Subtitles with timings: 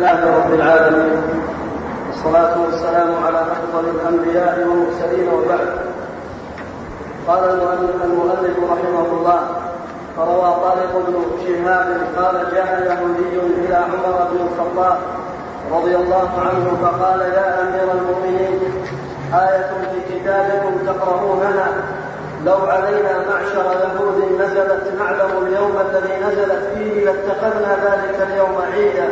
[0.00, 1.22] لله رب العالمين.
[2.08, 5.68] والصلاة والسلام على أفضل الأنبياء والمرسلين وبعد.
[7.28, 7.44] قال
[8.04, 9.40] المؤلف رحمه الله
[10.16, 14.98] فروى طارق بن شهاب قال جاء يهودي إلى عمر بن الخطاب
[15.72, 18.60] رضي الله عنه فقال يا أمير المؤمنين
[19.34, 21.68] آية في كتابكم تقرؤونها.
[22.46, 29.08] لو علينا معشر يهود نزلت نعلم اليوم الذي نزلت فيه لاتخذنا ذلك اليوم عيدا.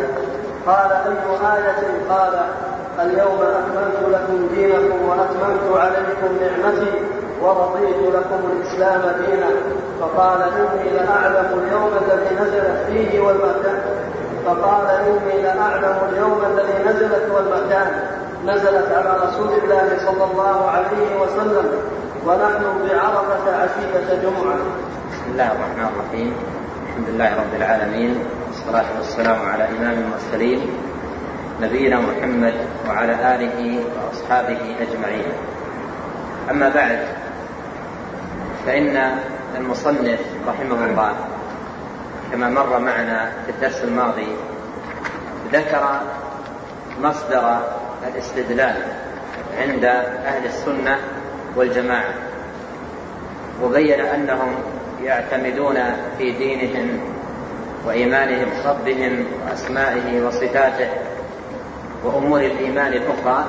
[0.68, 1.12] قال أي
[1.54, 2.34] آية؟ قال
[3.00, 6.92] اليوم أكملت لكم دينكم وأتممت عليكم نعمتي
[7.42, 9.50] ورضيت لكم الإسلام دينا.
[10.00, 13.80] فقال إني لأعلم اليوم الذي نزلت فيه والمكان.
[14.46, 17.88] فقال إني لأعلم اليوم الذي نزلت والمكان.
[18.46, 21.66] نزلت على رسول الله صلى الله عليه وسلم.
[22.26, 24.56] ونحن بعرفة عشية جمعة.
[25.10, 26.36] بسم الله الرحمن الرحيم.
[26.88, 28.37] الحمد لله رب العالمين.
[28.68, 30.60] والصلاة والسلام على إمام المرسلين
[31.60, 32.54] نبينا محمد
[32.88, 35.32] وعلى آله وأصحابه أجمعين.
[36.50, 36.98] أما بعد
[38.66, 39.18] فإن
[39.56, 41.12] المصنف رحمه الله
[42.32, 44.36] كما مر معنا في الدرس الماضي
[45.52, 46.00] ذكر
[47.00, 47.58] مصدر
[48.08, 48.76] الاستدلال
[49.58, 50.98] عند أهل السنة
[51.56, 52.14] والجماعة
[53.62, 54.54] وبين أنهم
[55.02, 55.76] يعتمدون
[56.18, 57.17] في دينهم
[57.86, 60.88] وإيمانهم بربهم وأسمائه وصفاته
[62.04, 63.44] وأمور الإيمان الأخرى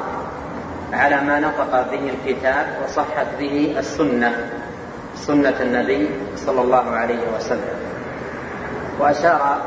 [0.93, 4.49] على ما نطق به الكتاب وصحت به السنة
[5.15, 7.75] سنة النبي صلى الله عليه وسلم.
[8.99, 9.57] وأشار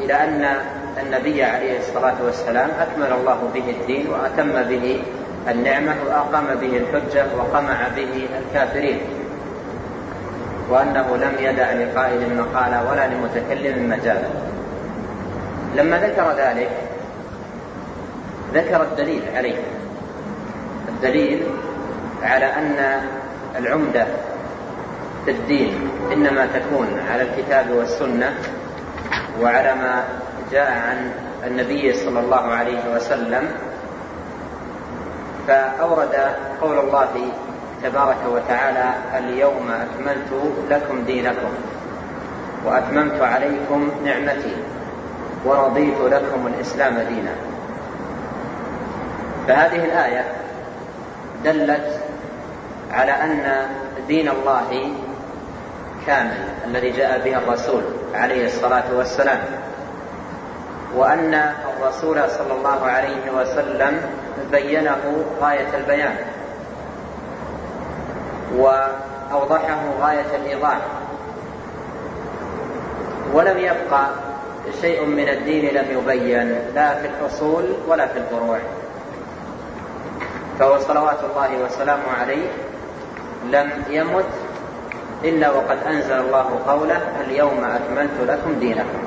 [0.00, 0.56] إلى أن
[1.02, 5.02] النبي عليه الصلاة والسلام أكمل الله به الدين وأتم به
[5.48, 9.00] النعمة وأقام به الحجة وقمع به الكافرين.
[10.70, 14.28] وأنه لم يدع لقائل مقالا ولا لمتكلم مجالا
[15.76, 16.70] لما ذكر ذلك
[18.54, 19.58] ذكر الدليل عليه.
[20.88, 21.42] الدليل
[22.22, 23.00] على أن
[23.58, 24.06] العمدة
[25.24, 28.34] في الدين إنما تكون على الكتاب والسنة
[29.40, 30.04] وعلى ما
[30.52, 31.10] جاء عن
[31.46, 33.48] النبي صلى الله عليه وسلم.
[35.48, 36.14] فأورد
[36.60, 37.30] قول الله
[37.82, 41.52] تبارك وتعالى اليوم أكملت لكم دينكم
[42.64, 44.56] وأتممت عليكم نعمتي
[45.44, 47.32] ورضيت لكم الإسلام دينا.
[49.48, 50.24] فهذه الآية
[51.44, 52.00] دلت
[52.92, 53.68] على أن
[54.08, 54.92] دين الله
[56.06, 57.82] كامل الذي جاء به الرسول
[58.14, 59.38] عليه الصلاة والسلام
[60.96, 64.00] وأن الرسول صلى الله عليه وسلم
[64.50, 66.16] بينه غاية البيان.
[68.56, 70.78] وأوضحه غاية الإيضاح.
[73.34, 74.06] ولم يبقى
[74.80, 78.58] شيء من الدين لم يبين لا في الأصول ولا في الفروع.
[80.58, 82.48] فهو صلوات الله وسلامه عليه.
[83.50, 84.24] لم يمت
[85.24, 88.98] إلا وقد أنزل الله قوله اليوم أكملت لكم دينكم.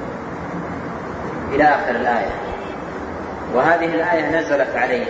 [1.51, 2.31] إلى آخر الآية.
[3.55, 5.05] وهذه الآية نزلت عليه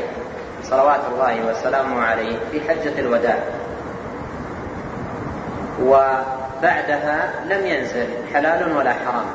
[0.64, 3.38] صلوات الله وسلامه عليه في حجة الوداع.
[5.84, 9.26] وبعدها لم ينزل حلال ولا حرام.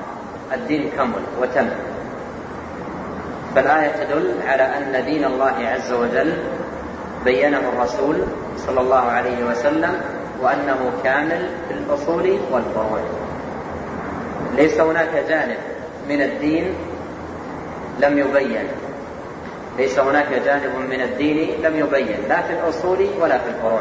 [0.53, 1.69] الدين كمل وتم.
[3.55, 6.33] فالآية تدل على أن دين الله عز وجل
[7.25, 8.17] بينه الرسول
[8.67, 10.01] صلى الله عليه وسلم
[10.43, 13.01] وأنه كامل في الأصول والفروع.
[14.57, 15.57] ليس هناك جانب
[16.09, 16.75] من الدين
[18.01, 18.69] لم يبين.
[19.79, 23.81] ليس هناك جانب من الدين لم يبين لا في الأصول ولا في الفروع.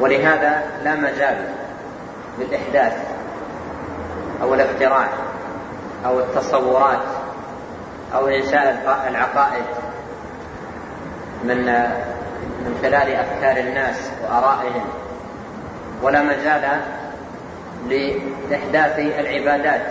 [0.00, 1.36] ولهذا لا مجال
[2.38, 2.96] للإحداث
[4.42, 5.08] أو الاختراع
[6.06, 7.02] أو التصورات
[8.14, 9.64] أو إنشاء العقائد
[11.44, 11.66] من
[12.60, 14.84] من خلال أفكار الناس وآرائهم.
[16.02, 16.80] ولا مجال
[17.88, 19.86] لإحداث العبادات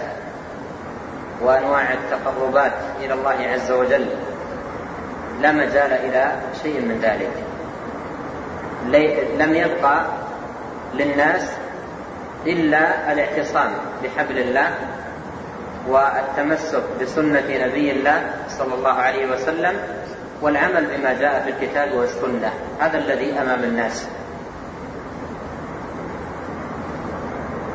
[1.42, 4.06] وأنواع التقربات إلى الله عز وجل.
[5.42, 6.32] لا مجال إلى
[6.64, 7.49] شيء من ذلك.
[9.40, 10.06] لم يبقى
[10.94, 11.52] للناس
[12.48, 13.72] إلا الاعتصام
[14.04, 14.70] بحبل الله
[15.88, 19.74] والتمسك بسنة نبي الله صلى الله عليه وسلم
[20.42, 22.52] والعمل بما جاء في الكتاب والسنة.
[22.80, 24.08] هذا الذي أمام الناس.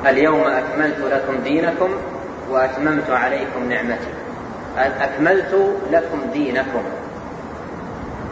[0.06, 1.90] اليوم أكملت لكم دينكم
[2.50, 4.12] وأتممت عليكم نعمتي.
[4.78, 6.82] أكملت لكم دينكم.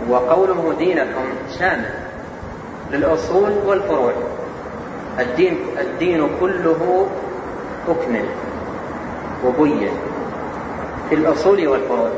[0.09, 1.25] وقوله دينكم
[1.59, 1.91] شامل.
[2.93, 4.13] للأصول والفروع.
[5.21, 7.09] الدين الدين كله
[7.89, 8.25] أكمل
[9.45, 9.91] وبين
[11.09, 12.11] في الأصول والفروع.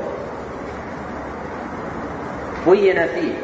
[2.67, 3.35] بين فيه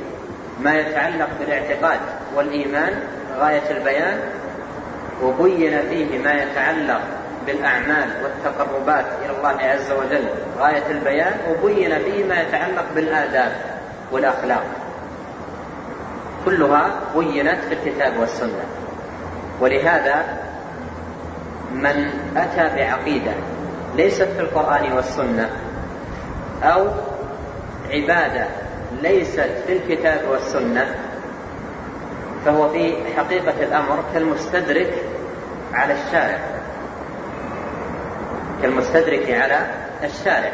[0.63, 2.01] ما يتعلق بالاعتقاد
[2.37, 3.03] والإيمان
[3.39, 4.21] غاية البيان.
[5.23, 7.01] وبين فيه ما يتعلق
[7.47, 10.25] بالأعمال والتقربات إلى الله عز وجل
[10.59, 11.33] غاية البيان.
[11.51, 13.53] وبين فيه ما يتعلق بالآداب
[14.13, 14.80] والأخلاق.
[16.45, 18.65] كلها بينت في الكتاب والسنة.
[19.61, 20.25] ولهذا
[21.73, 23.33] من أتى بعقيدة
[23.97, 25.51] ليست في القرآن والسنة
[26.63, 26.87] أو
[27.91, 28.47] عبادة
[29.03, 30.95] ليست في الكتاب والسنة
[32.45, 34.95] فهو في حقيقة الأمر كالمستدرك
[35.73, 36.39] على الشارع.
[38.63, 39.67] كالمستدرك على
[40.05, 40.53] الشارع.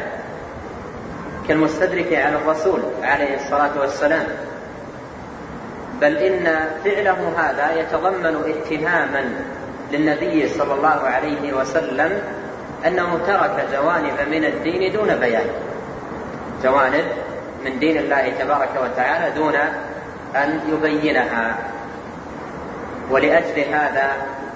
[1.47, 4.25] كالمستدرك على الرسول عليه الصلاة والسلام.
[6.01, 9.25] بل إن فعله هذا يتضمن اتهاما
[9.91, 12.21] للنبي صلى الله عليه وسلم
[12.87, 15.47] أنه ترك جوانب من الدين دون بيان.
[16.63, 17.05] جوانب
[17.65, 19.55] من دين الله تبارك وتعالى دون
[20.35, 21.57] أن يبينها.
[23.11, 24.11] ولأجل هذا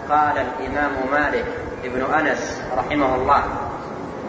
[0.10, 1.46] قال الإمام مالك
[1.84, 3.44] ابن أنس رحمه الله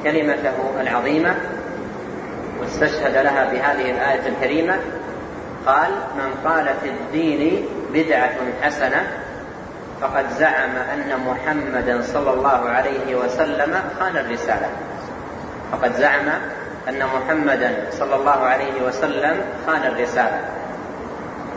[0.04, 1.34] كلمته العظيمة
[2.60, 4.76] واستشهد لها بهذه الآية الكريمة
[5.66, 9.06] قال من قال في الدين بدعة حسنة
[10.00, 14.68] فقد زعم أن محمدا صلى الله عليه وسلم خان الرسالة.
[15.72, 16.28] فقد زعم
[16.88, 20.40] أن محمدا صلى الله عليه وسلم خان الرسالة.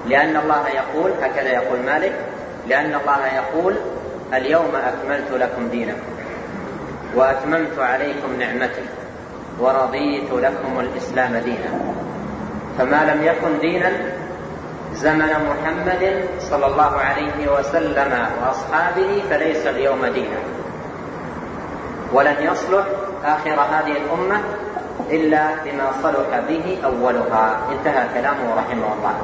[0.08, 2.14] لأن الله يقول هكذا يقول مالك
[2.68, 3.76] لأن الله يقول
[4.34, 6.16] اليوم أكملت لكم دينكم
[7.16, 8.86] وأتممت عليكم نعمتي
[9.60, 11.80] ورضيت لكم الإسلام دينا.
[12.78, 13.92] فما لم يكن دينا
[14.94, 16.04] زمن محمد
[16.40, 20.40] صلى الله عليه وسلم وأصحابه فليس اليوم دينا.
[22.14, 22.86] ولن يصلح
[23.26, 24.40] آخر هذه الأمة
[25.10, 27.58] إلا بما صلح به أولها.
[27.72, 29.16] انتهى كلامه رحمه الله.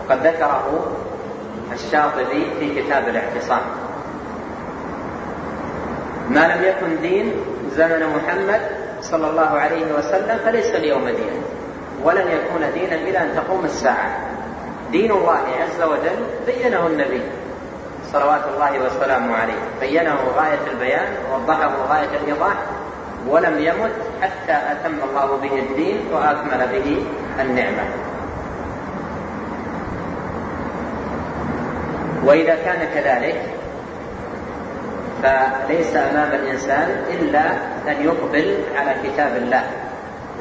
[0.00, 0.86] وقد ذكره
[1.72, 3.62] الشاطبي في كتاب الاعتصام.
[6.30, 7.32] ما لم يكن دين
[7.76, 8.60] زمن محمد
[9.02, 11.59] صلى الله عليه وسلم فليس اليوم دينا.
[12.04, 14.10] ولن يكون دينا إلى أن تقوم الساعة.
[14.92, 17.22] دين الله عز وجل بينه النبي
[18.12, 19.60] صلوات الله وسلامه عليه.
[19.80, 22.54] بينه غاية البيان ووضحه غاية الإيضاح
[23.28, 23.92] ولم يمت
[24.22, 27.04] حتى أتم الله به الدين وأكمل به
[27.40, 27.84] النعمة.
[32.24, 33.42] وإذا كان كذلك
[35.22, 37.44] فليس أمام الإنسان إلا
[37.88, 39.64] أن يقبل على كتاب الله.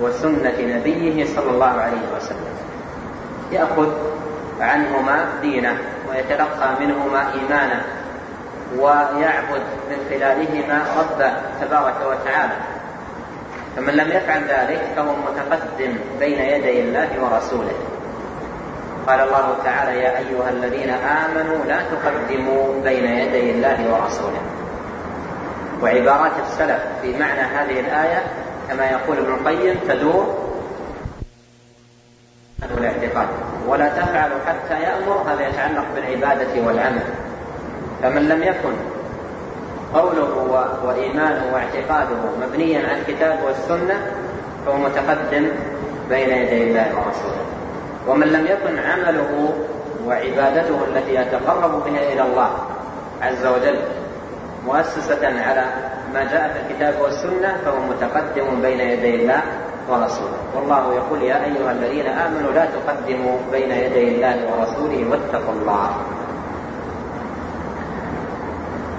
[0.01, 2.53] وسنة نبيه صلى الله عليه وسلم.
[3.51, 3.89] يأخذ
[4.59, 5.77] عنهما دينه
[6.09, 7.81] ويتلقى منهما إيمانه
[8.77, 11.31] ويعبد من خلالهما ربه
[11.61, 12.53] تبارك وتعالى.
[13.75, 17.77] فمن لم يفعل ذلك فهو متقدم بين يدي الله ورسوله.
[19.07, 24.41] قال الله تعالى يا أيها الذين آمنوا لا تقدموا بين يدي الله ورسوله.
[25.81, 28.23] وعبارات السلف في معنى هذه الآية
[28.69, 30.35] كما يقول ابن القيم تدور
[32.77, 33.27] الاعتقاد.
[33.67, 37.03] ولا تفعل حتى يأمر هذا يتعلق بالعبادة والعمل.
[38.03, 38.73] فمن لم يكن
[39.93, 40.33] قوله
[40.83, 44.11] وإيمانه واعتقاده مبنيا على الكتاب والسنة
[44.65, 45.47] فهو متقدم
[46.09, 47.45] بين يدي الله ورسوله.
[48.07, 49.53] ومن لم يكن عمله
[50.05, 52.49] وعبادته التي يتقرب بها إلى الله
[53.21, 53.79] عز وجل
[54.65, 55.65] مؤسسة على
[56.13, 59.41] ما جاء في الكتاب والسنة فهو متقدم بين يدي الله
[59.89, 60.37] ورسوله.
[60.55, 65.89] والله يقول يا أيها الذين آمنوا لا تقدموا بين يدي الله ورسوله واتقوا الله.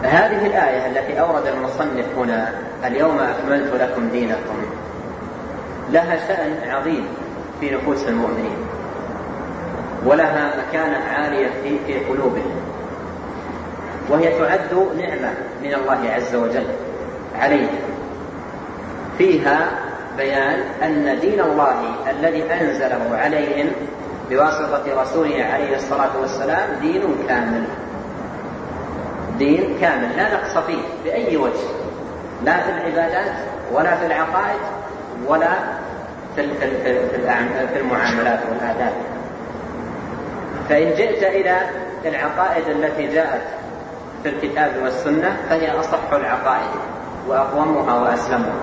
[0.03, 2.53] هذه الآية التي أورد المصنف هنا
[2.85, 4.57] اليوم أكملت لكم دينكم
[5.91, 7.07] لها شأن عظيم
[7.61, 8.57] في نفوس المؤمنين
[10.05, 12.61] ولها مكانة عالية في في قلوبهم
[14.09, 16.67] وهي تعد نعمة من الله عز وجل.
[17.41, 17.79] عليهم
[19.19, 19.71] فيها
[20.17, 21.75] بيان أن دين الله
[22.11, 23.71] الذي أنزله عليهم
[24.31, 27.65] بواسطة رسوله عليه الصلاة والسلام دين كامل.
[29.39, 31.69] دين كامل لا نقص فيه بأي وجه
[32.45, 33.33] لا في العبادات
[33.73, 34.61] ولا في العقائد
[35.27, 35.51] ولا
[36.37, 36.49] في
[37.73, 38.93] في المعاملات والآداب.
[40.69, 41.57] فإن جئت إلى
[42.05, 43.43] العقائد التي جاءت
[44.23, 47.00] في الكتاب والسنة فهي أصح العقائد.
[47.31, 48.61] وأقومها وأسلمها.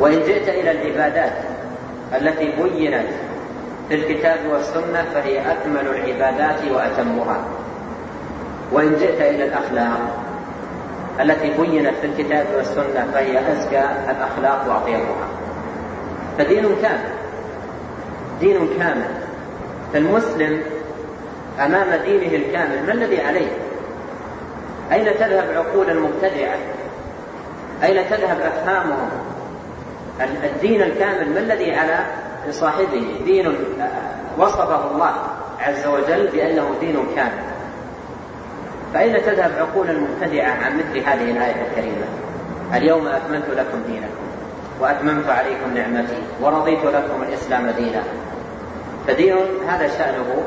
[0.00, 1.32] وإن جئت إلى العبادات
[2.20, 3.08] التي بينت
[3.88, 7.44] في الكتاب والسنة فهي أكمل العبادات وأتمها.
[8.72, 10.00] وإن جئت إلى الأخلاق
[11.20, 15.28] التي بينت في الكتاب والسنة فهي أزكى الأخلاق وأطيبها.
[16.38, 17.12] فدين كامل
[18.40, 19.08] دين كامل.
[19.92, 20.62] فالمسلم
[21.60, 23.48] أمام دينه الكامل ما الذي عليه؟
[24.92, 26.56] أين تذهب عقول المبتدعة
[27.82, 29.10] أين تذهب أفهامهم
[30.44, 31.98] الدين الكامل ما الذي على
[32.50, 33.54] صاحبه؟ دين
[34.38, 35.12] وصفه الله
[35.60, 37.42] عز وجل بأنه دين كامل.
[38.94, 42.04] فأين تذهب عقول المبتدعة عن مثل هذه الآية الكريمة؟
[42.74, 44.22] اليوم أكملت لكم دينكم
[44.80, 48.02] وأتممت عليكم نعمتي ورضيت لكم الإسلام دينا.
[49.06, 49.36] فدين
[49.68, 50.44] هذا شأنه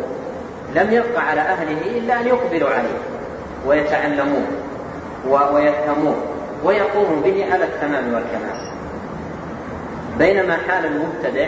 [0.75, 2.99] لم يبقى على أهله إلا أن يقبلوا عليه
[3.67, 4.47] ويتعلموه
[5.27, 6.34] ويفهموه.
[6.65, 8.71] ويقوموا به على التمام والكمال.
[10.17, 11.47] بينما حال المبتدع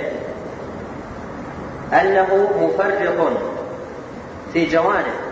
[1.93, 3.37] أنه مفرط
[4.53, 5.27] في جوانب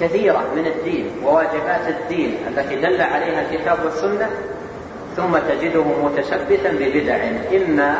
[0.00, 4.30] كثيرة من الدين وواجبات الدين التي دل عليها الكتاب والسنة
[5.16, 7.16] ثم تجده متشبثا ببدع
[7.56, 7.96] إما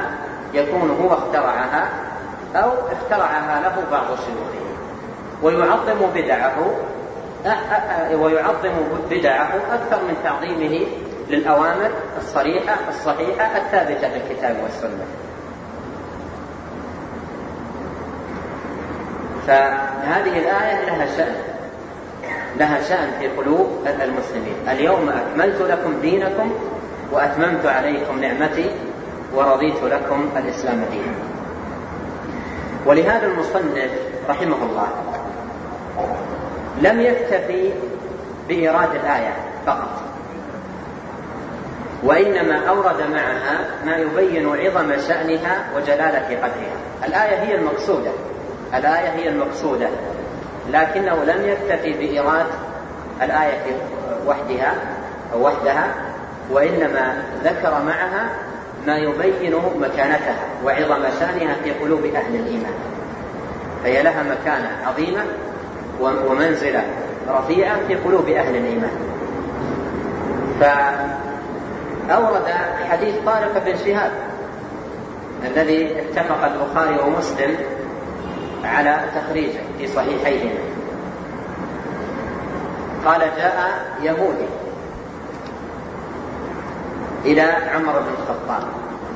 [0.55, 1.89] يكون هو اخترعها
[2.57, 4.65] أو اخترعها له بعض شيوخه
[5.43, 6.71] ويعظم بدعه
[8.15, 8.73] ويعظم
[9.11, 10.87] بدعه أكثر من تعظيمه
[11.31, 15.05] للأوامر الصريحة الصحيحة الثابتة في الكتاب والسنة.
[19.47, 21.35] فهذه الآية لها شأن.
[22.59, 24.69] لها شأن في قلوب المسلمين.
[24.69, 26.53] اليوم أكملت لكم دينكم
[27.13, 28.71] وأتممت عليكم نعمتي
[29.35, 31.15] ورضيت لكم الإسلام دينا.
[32.87, 33.91] ولهذا المصنف
[34.29, 34.89] رحمه الله
[36.83, 37.73] لم يكتفي
[38.49, 39.35] بإيراد الآية
[39.67, 40.04] فقط.
[42.05, 46.77] وإنما أورد معها ما يبين عظم شأنها وجلالة قدرها.
[47.07, 48.11] الآية هي المقصودة.
[48.75, 49.89] الآية هي المقصودة.
[50.73, 52.47] لكنه لم يكتفي بإيراد
[53.23, 53.63] الآية
[54.27, 54.75] وحدها
[55.33, 55.87] أو وحدها
[56.51, 58.29] وإنما ذكر معها
[58.87, 62.75] ما يبين مكانتها وعظم شأنها في قلوب أهل الإيمان.
[63.85, 65.23] فهي لها مكانة عظيمة
[66.01, 66.85] ومنزلة
[67.29, 68.97] رفيعة في قلوب أهل الإيمان.
[72.09, 72.47] فأورد
[72.91, 74.13] حديث طارق بن شهاب
[75.45, 77.57] الذي اتفق البخاري ومسلم
[78.65, 80.59] على تخريجه في صحيحيهما.
[83.07, 83.71] قال جاء
[84.03, 84.49] يهودي
[87.25, 87.43] إلى
[87.75, 88.69] عمر بن الخطاب.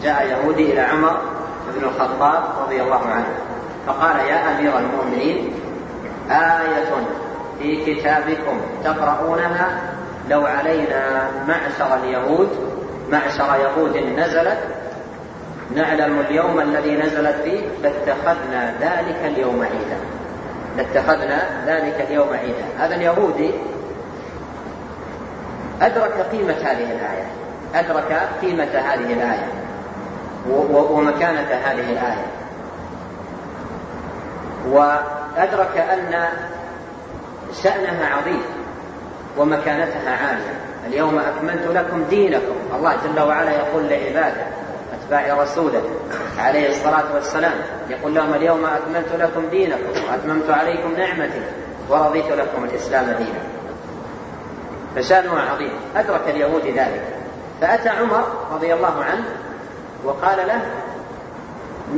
[0.02, 1.20] جاء يهودي إلى عمر
[1.76, 3.28] بن الخطاب رضي الله عنه
[3.86, 5.52] فقال يا أمير المؤمنين
[6.30, 6.90] آية
[7.58, 9.80] في كتابكم تقرؤونها
[10.30, 12.67] لو علينا معشر اليهود
[13.12, 14.58] معشر يهود نزلت.
[15.74, 19.98] نعلم اليوم الذي نزلت فيه لاتخذنا ذلك اليوم عيدا.
[20.76, 22.64] لاتخذنا ذلك اليوم عيدا.
[22.78, 23.50] هذا اليهودي
[25.82, 27.26] أدرك قيمة هذه الآية.
[27.74, 29.48] أدرك قيمة هذه الآية.
[30.72, 32.26] ومكانة هذه الآية.
[34.70, 36.28] وأدرك أن
[37.62, 38.42] شأنها عظيم
[39.38, 40.54] ومكانتها عالية.
[40.86, 42.57] اليوم أكملت لكم دينكم.
[42.76, 44.46] الله جل وعلا يقول لعباده
[44.92, 45.82] أتباع رسوله
[46.38, 47.54] عليه الصلاة والسلام
[47.90, 51.42] يقول لهم اليوم أكملت لكم دينكم وأتممت عليكم نعمتي
[51.88, 53.40] ورضيت لكم الإسلام دينا.
[54.96, 55.72] فشأنها عظيم.
[55.96, 57.02] أدرك اليهود ذلك.
[57.60, 59.24] فأتى عمر رضي الله عنه
[60.04, 60.60] وقال له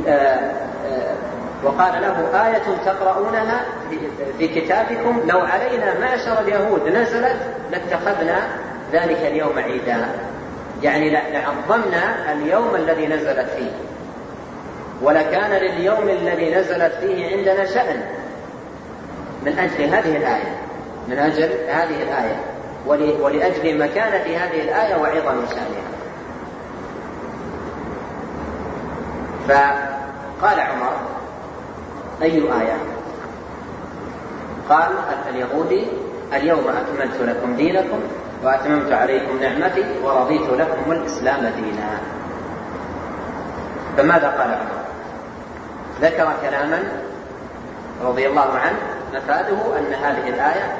[0.07, 0.51] آآ
[0.85, 1.15] آآ
[1.63, 3.65] وقال له آية تقرؤونها
[4.37, 7.37] في كتابكم لو علينا معشر اليهود نزلت
[7.71, 8.39] لاتخذنا
[8.93, 10.07] ذلك اليوم عيدا.
[10.83, 13.71] يعني لعظمنا اليوم الذي نزلت فيه.
[15.01, 18.03] ولكان لليوم الذي نزلت فيه عندنا شأن
[19.45, 20.57] من أجل هذه الآية.
[21.07, 22.39] من أجل هذه الآية.
[23.21, 25.91] ولأجل مكانة هذه الآية وعظم شأنها.
[29.47, 30.93] فقال عمر
[32.21, 32.77] أي آية؟
[34.69, 34.91] قال
[35.29, 35.87] اليهودي
[36.33, 37.99] اليوم أكملت لكم دينكم
[38.43, 41.99] وأتممت عليكم نعمتي ورضيت لكم الإسلام دينا.
[43.97, 44.81] فماذا قال عمر؟
[46.01, 46.83] ذكر كلاما
[48.03, 48.79] رضي الله عنه
[49.13, 50.77] مفاده أن هذه الآية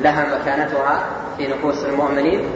[0.00, 1.04] لها مكانتها
[1.36, 2.50] في نفوس المؤمنين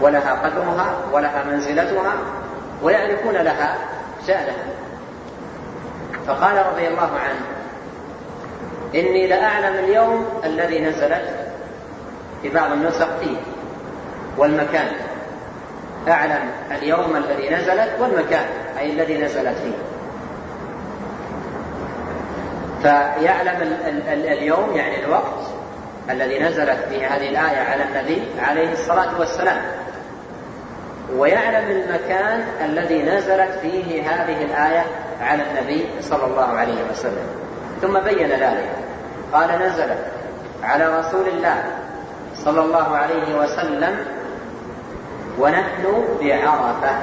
[0.00, 2.12] ولها قدرها ولها منزلتها
[2.82, 3.78] ويعرفون لها
[4.26, 4.66] شأنها
[6.26, 7.40] فقال رضي الله عنه
[8.94, 11.46] إني لأعلم اليوم الذي نزلت
[12.42, 13.36] في بعض النسخ فيه.
[14.38, 14.88] والمكان.
[16.08, 18.44] أعلم اليوم الذي نزلت والمكان
[18.78, 19.76] أي الذي نزلت فيه.
[22.82, 25.46] فيعلم ال ال ال اليوم يعني الوقت
[26.10, 29.62] الذي نزلت فيه هذه الآية على النبي عليه الصلاة والسلام.
[31.16, 34.84] ويعلم المكان الذي نزلت فيه هذه الآية
[35.20, 37.26] على النبي صلى الله عليه وسلم.
[37.82, 38.70] ثم بين ذلك.
[39.32, 40.06] قال نزلت
[40.62, 41.64] على رسول الله
[42.44, 43.96] صلى الله عليه وسلم
[45.38, 45.84] ونحن
[46.20, 46.96] بعرفة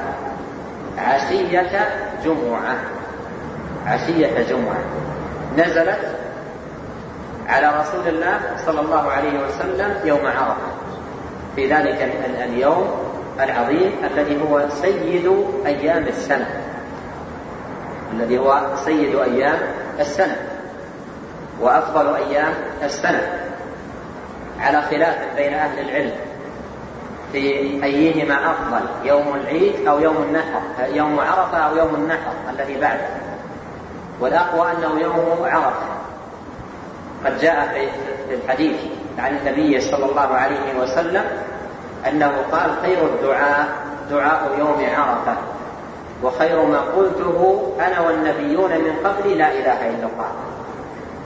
[0.98, 1.88] عشية
[2.26, 2.76] جمعة.
[3.86, 4.84] عشية جمعة.
[5.58, 6.16] نزلت
[7.48, 10.72] على رسول الله صلى الله عليه وسلم يوم عرفة.
[11.56, 12.12] في ذلك
[12.44, 12.88] اليوم
[13.40, 16.50] العظيم الذي هو سيد أيام السنة.
[18.14, 19.58] الذي هو سيد أيام
[20.00, 20.38] السنة.
[21.62, 23.43] وأفضل أيام السنة.
[24.64, 26.12] على خلاف بين أهل العلم
[27.32, 27.40] في
[27.84, 30.62] أيهما أفضل يوم العيد أو يوم النحر
[30.94, 33.08] يوم عرفة أو يوم النحر الذي بعده.
[34.20, 35.86] والأقوى أنه يوم عرفة.
[37.26, 37.90] قد جاء
[38.28, 38.80] في الحديث
[39.20, 41.24] عن النبي صلى الله عليه وسلم
[42.10, 43.68] أنه قال خير الدعاء
[44.10, 45.38] دعاء يوم عرفة.
[46.24, 50.32] وخير ما قلته أنا والنبيون من قبلي لا إله إلا الله.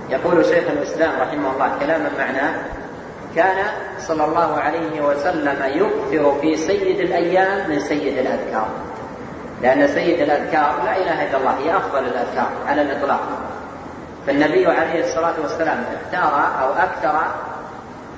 [0.09, 2.53] يقول شيخ الإسلام رحمه الله كلاما معناه
[3.37, 3.65] كان
[3.99, 8.67] صلى الله عليه وسلم يكثر في سيد الأيام من سيد الأذكار.
[9.61, 13.21] لأن سيد الأذكار لا إله إلا الله هي أفضل الأذكار على الإطلاق.
[14.27, 17.21] فالنبي عليه الصلاة والسلام اختار أو أكثر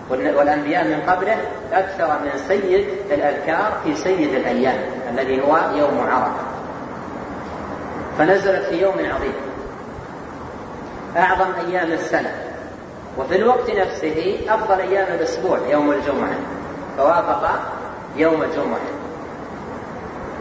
[0.09, 1.37] والأنبياء من قبله
[1.73, 4.77] أكثر من سيد الأذكار في سيد الأيام
[5.11, 6.43] الذي هو يوم عرفة.
[8.17, 9.33] فنزلت في يوم عظيم.
[11.17, 12.33] أعظم أيام السنة.
[13.19, 16.35] وفي الوقت نفسه أفضل أيام الأسبوع يوم الجمعة.
[16.97, 17.49] فوافق
[18.15, 18.79] يوم الجمعة.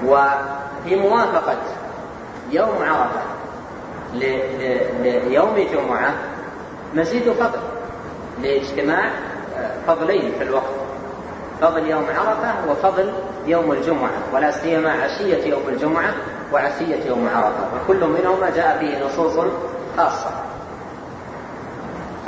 [0.06, 1.56] وفي موافقة
[2.50, 3.22] يوم عرفة.
[5.02, 6.14] ليوم جمعة
[6.94, 7.58] مزيد فضل
[8.42, 9.10] لاجتماع
[9.86, 10.74] فضلين في الوقت.
[11.60, 13.12] فضل يوم عرفة وفضل
[13.46, 14.10] يوم الجمعة.
[14.34, 16.14] ولا سيما عشية يوم الجمعة
[16.52, 17.66] وعشية يوم عرفة.
[17.74, 19.46] وكل منهما جاء فيه نصوص
[19.96, 20.30] خاصة.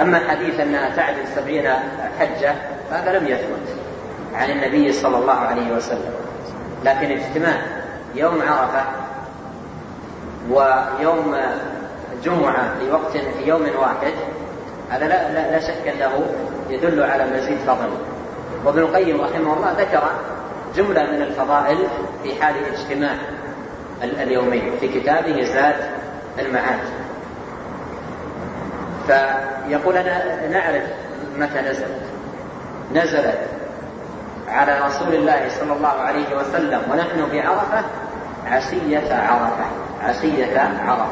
[0.00, 1.70] أما حديث أنها تعدل سبعين
[2.18, 2.54] حجة
[2.90, 3.76] هذا لم يثبت
[4.34, 6.14] عن النبي صلى الله عليه وسلم.
[6.84, 7.56] لكن اجتماع
[8.14, 8.84] يوم عرفة
[10.50, 11.36] ويوم
[12.24, 14.12] جمعة في وقت في يوم واحد
[14.90, 16.26] هذا لا, لا, لا شك أنه
[16.70, 17.90] يدل على مزيد فضل.
[18.64, 20.02] وابن القيم رحمه الله ذكر
[20.76, 21.78] جملة من الفضائل
[22.22, 23.14] في حال اجتماع
[24.02, 25.74] اليومين في كتابه زاد
[26.38, 26.78] المعاد.
[29.06, 30.82] فيقول أنا نعرف
[31.38, 32.00] متى نزلت.
[32.94, 33.38] نزلت
[34.48, 37.84] على رسول الله صلى الله عليه وسلم ونحن في عرفة
[38.46, 39.64] عشية عرفة
[40.02, 41.06] عشية عرفة.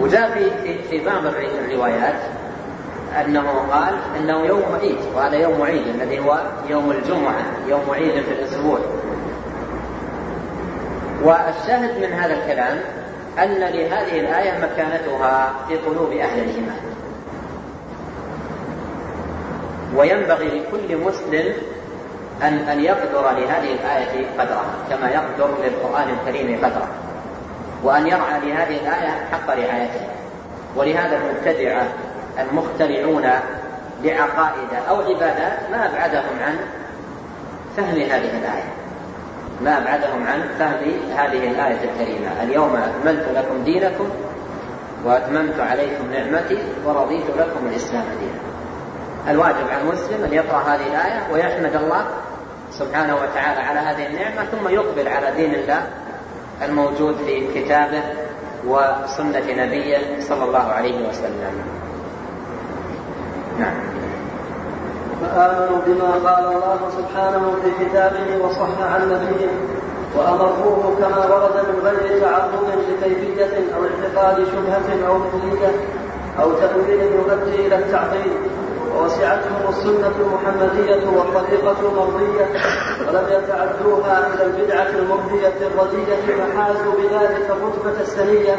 [0.00, 0.30] وجاء
[0.64, 2.20] في في بعض الروايات
[3.20, 8.32] أنه قال إنه يوم عيد وهذا يوم عيد الذي هو يوم الجمعة يوم عيد في
[8.32, 8.78] الأسبوع.
[11.22, 12.80] والشاهد من هذا الكلام
[13.38, 16.80] أن لهذه الآية مكانتها في قلوب أهل الإيمان.
[19.96, 21.52] وينبغي لكل مسلم
[22.42, 26.88] ان أن يقدر لهذه الآية قدرها كما يقدر للقرآن الكريم قدره
[27.82, 30.08] وأن يرعى لهذه الآية حق رعايتها
[30.76, 31.86] ولهذا المبتدعة
[32.38, 33.30] المخترعون
[34.02, 36.56] لعقائد أو عبادات ما أبعدهم عن
[37.76, 38.79] فهم هذه الآية.
[39.64, 40.78] ما أبعدهم عن فهم
[41.16, 42.42] هذه الآية الكريمة.
[42.42, 44.08] اليوم أكملت لكم دينكم
[45.04, 48.40] وأتممت عليكم نعمتي ورضيت لكم الإسلام دينا.
[49.28, 52.06] الواجب على المسلم أن يقرأ هذه الآية ويحمد الله
[52.70, 55.82] سبحانه وتعالى على هذه النعمة ثم يقبل على دين الله
[56.62, 58.02] الموجود في كتابه
[58.66, 61.62] وسنة نبيه صلى الله عليه وسلم
[63.58, 63.74] نعم
[65.34, 69.50] فآمنوا بما قال الله سبحانه في كتابه وصح عن نبيه
[70.16, 75.72] وأمروه كما ورد من غير تعرض لكيفية أو اعتقاد شبهة أو مثلية
[76.42, 78.32] أو تأويل يؤدي إلى التعطيل
[78.94, 82.46] ووسعتهم السنة المحمدية والطريقة المرضية
[83.08, 88.56] ولم يتعدوها إلى البدعة المرضية الردية فحازوا بذلك الرتبة السنية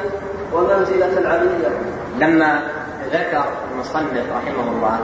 [0.53, 1.69] والمنزلة العلية.
[2.19, 2.62] لما
[3.13, 4.99] ذكر المصنف رحمه الله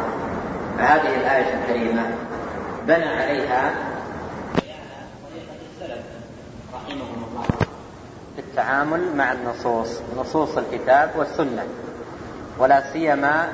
[0.79, 2.03] هذه الآية الكريمة
[2.87, 3.71] بنى عليها
[6.73, 7.45] رحمهم الله
[8.35, 11.63] في التعامل مع النصوص نصوص الكتاب والسنة
[12.57, 13.47] ولا سيما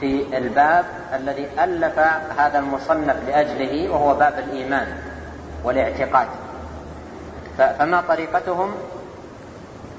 [0.00, 1.98] في الباب الذي ألف
[2.38, 4.86] هذا المصنف لأجله وهو باب الإيمان
[5.64, 6.28] والاعتقاد.
[7.58, 8.74] فما طريقتهم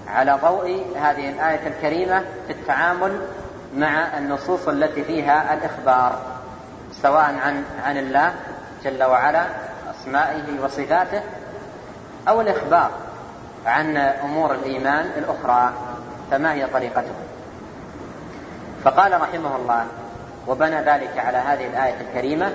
[0.07, 3.19] على ضوء هذه الآية الكريمة في التعامل
[3.75, 6.38] مع النصوص التي فيها الإخبار؟
[7.01, 8.33] سواء عن عن الله
[8.83, 9.45] جل وعلا
[9.89, 11.21] أسمائه وصفاته
[12.27, 12.89] أو الإخبار
[13.65, 15.73] عن أمور الإيمان الأخرى
[16.31, 17.13] فما هي طريقته
[18.83, 19.85] فقال رحمه الله
[20.47, 22.51] وبنى ذلك على هذه الآية الكريمة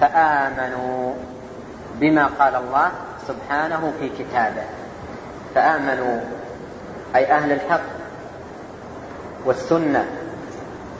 [0.00, 1.14] فآمنوا
[1.94, 2.90] بما قال الله
[3.28, 4.62] سبحانه في كتابه.
[5.54, 6.20] فآمنوا
[7.16, 7.80] أي أهل الحق
[9.44, 10.06] والسنة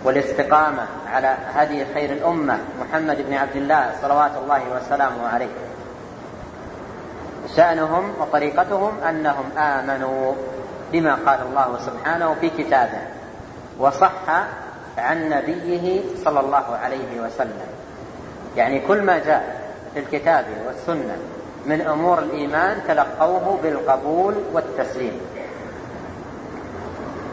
[0.05, 5.49] والاستقامة على هدي خير الأمة محمد بن عبد الله صلوات الله وسلامه عليه.
[7.57, 10.33] شأنهم وطريقتهم أنهم آمنوا
[10.93, 12.99] بما قال الله سبحانه في كتابه
[13.79, 14.47] وصح
[14.99, 17.69] عن نبيه صلى الله عليه وسلم.
[18.57, 21.17] يعني كل ما جاء في الكتاب والسنة
[21.67, 25.21] من أمور الإيمان تلقوه بالقبول والتسليم.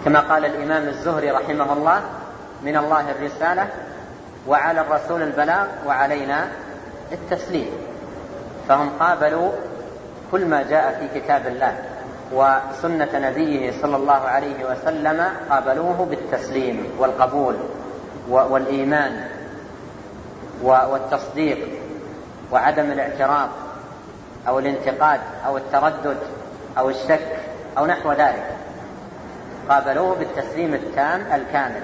[0.05, 2.01] كما قال الإمام الزهري رحمه الله
[2.63, 3.67] من الله الرسالة
[4.47, 6.47] وعلى الرسول البلاغ وعلينا
[7.11, 7.71] التسليم.
[8.67, 9.51] فهم قابلوا
[10.31, 11.75] كل ما جاء في كتاب الله
[12.33, 17.55] وسنة نبيه صلى الله عليه وسلم قابلوه بالتسليم والقبول
[18.29, 19.27] والإيمان
[20.61, 21.57] والتصديق
[22.51, 23.49] وعدم الاعتراض
[24.47, 26.17] أو الانتقاد أو التردد
[26.77, 27.39] أو الشك
[27.77, 28.45] أو نحو ذلك.
[29.69, 31.81] قابلوه بالتسليم التام الكامل.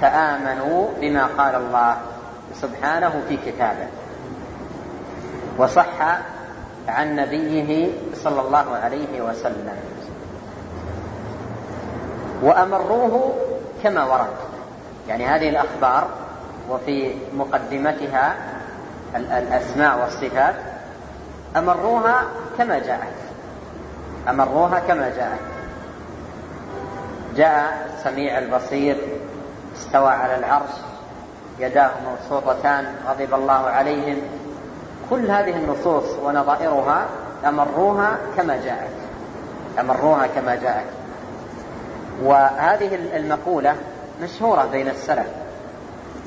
[0.00, 1.96] فآمنوا بما قال الله
[2.54, 3.86] سبحانه في كتابه.
[5.58, 6.18] وصح
[6.88, 9.76] عن نبيه صلى الله عليه وسلم.
[12.42, 13.34] وأمروه
[13.82, 14.36] كما ورد.
[15.08, 16.08] يعني هذه الأخبار
[16.70, 18.34] وفي مقدمتها
[19.16, 20.54] الأسماء والصفات
[21.56, 22.22] أمروها
[22.58, 23.16] كما جاءت.
[24.28, 25.40] أمروها كما جاءت.
[27.36, 28.96] جاء السميع البصير
[29.76, 30.70] استوى على العرش
[31.58, 34.16] يداه مبسوطتان غضب الله عليهم.
[35.10, 37.06] كل هذه النصوص ونظائرها
[37.48, 38.90] أمروها كما جاءت
[39.80, 40.86] أمروها كما جاءت.
[42.22, 43.74] وهذه المقولة
[44.22, 45.26] مشهورة بين السلف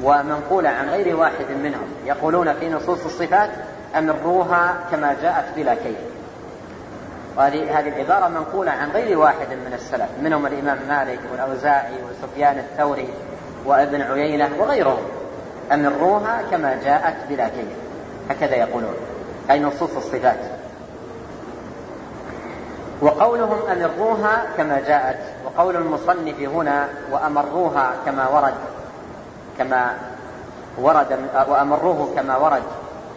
[0.04, 1.88] ومنقولة عن غير واحد منهم.
[2.06, 3.50] يقولون في نصوص الصفات
[3.98, 5.98] أمروها كما جاءت بلا كيف.
[7.38, 13.10] وهذه هذه العبارة منقولة عن غير واحد من السلف منهم الإمام مالك والأوزاعي وسفيان الثوري.
[13.68, 15.04] وابن عيينة وغيرهم.
[15.74, 17.66] أمروها كما جاءت بلا كيف
[18.30, 18.94] هكذا يقولون.
[19.52, 20.40] أي نصوص الصفات.
[23.02, 25.18] وقولهم أمروها كما جاءت.
[25.46, 28.54] وقول المصنف هنا وأمروها كما ورد.
[29.58, 29.94] كما
[30.78, 32.64] ورد وأمروه كما ورد.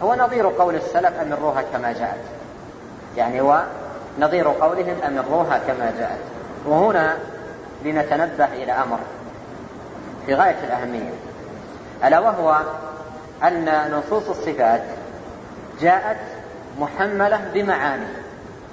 [0.03, 2.23] هو نظير قول السلف أمروها كما جاءت.
[3.17, 3.61] يعني هو
[4.19, 6.19] نظير قولهم أمروها كما جاءت.
[6.67, 7.17] وهنا
[7.83, 8.99] لنتنبه إلى أمر.
[10.25, 11.13] في غاية الأهمية
[12.03, 12.61] ألا وهو
[13.43, 14.81] أن نصوص الصفات
[15.81, 16.17] جاءت
[16.79, 18.07] محملة بمعاني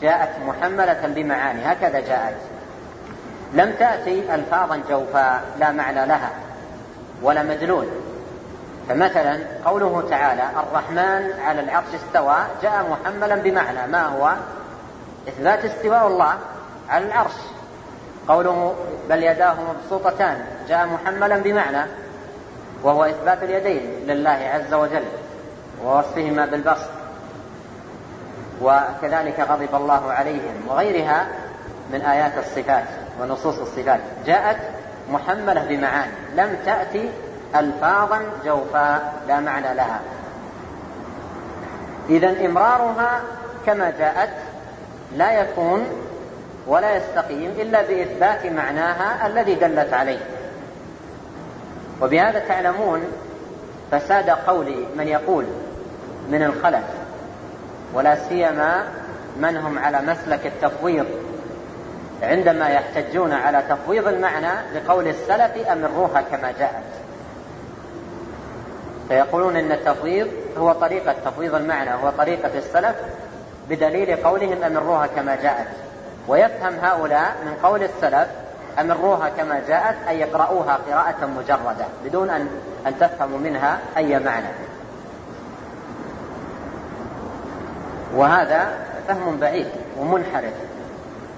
[0.02, 2.36] جاءت محملة بمعاني هكذا جاءت.
[3.54, 6.30] لم تأتي ألفاظا جوفاء لا معنى لها
[7.22, 7.86] ولا مدلول.
[8.88, 14.34] فمثلا قوله تعالى الرحمن على العرش استوى جاء محملا بمعنى ما هو؟
[15.28, 16.34] إثبات استواء الله
[16.88, 17.34] على العرش.
[18.28, 18.74] قوله
[19.08, 21.86] بل يداه مبسوطتان جاء محملا بمعنى
[22.82, 25.04] وهو إثبات اليدين لله عز وجل
[25.84, 26.90] ووصفهما بالبسط.
[28.62, 31.26] وكذلك غضب الله عليهم وغيرها
[31.92, 32.84] من آيات الصفات
[33.20, 34.00] ونصوص الصفات.
[34.26, 34.56] جاءت
[35.10, 37.10] محملة بمعاني لم تأتي
[37.56, 40.00] ألفاظا جوفاء لا معنى لها.
[42.10, 43.20] إذا إمرارها
[43.66, 44.30] كما جاءت
[45.16, 45.86] لا يكون
[46.68, 50.20] ولا يستقيم إلا بإثبات معناها الذي دلت عليه.
[52.02, 53.04] وبهذا تعلمون
[53.90, 55.44] فساد قول من يقول
[56.30, 56.84] من الخلف
[57.94, 58.84] ولا سيما
[59.36, 61.06] من هم على مسلك التفويض
[62.22, 66.84] عندما يحتجون على تفويض المعنى لقول السلف أمروها كما جاءت.
[69.08, 70.28] فيقولون إن التفويض
[70.58, 72.96] هو طريقة تفويض المعنى هو طريقة السلف
[73.70, 75.87] بدليل قولهم أمروها كما جاءت.
[76.28, 78.28] ويفهم هؤلاء من قول السلف
[78.80, 82.48] أمروها كما جاءت أي يقرؤوها قراءة مجردة بدون أن
[82.86, 84.46] أن تفهموا منها أي معنى.
[88.14, 88.68] وهذا
[89.08, 89.66] فهم بعيد
[89.98, 90.52] ومنحرف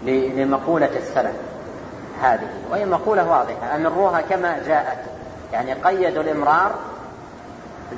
[0.02, 1.34] لمقولة السلف
[2.22, 3.76] هذه وهي مقولة واضحة.
[3.76, 4.98] أمروها كما جاءت
[5.52, 6.74] يعني قيدوا الإمرار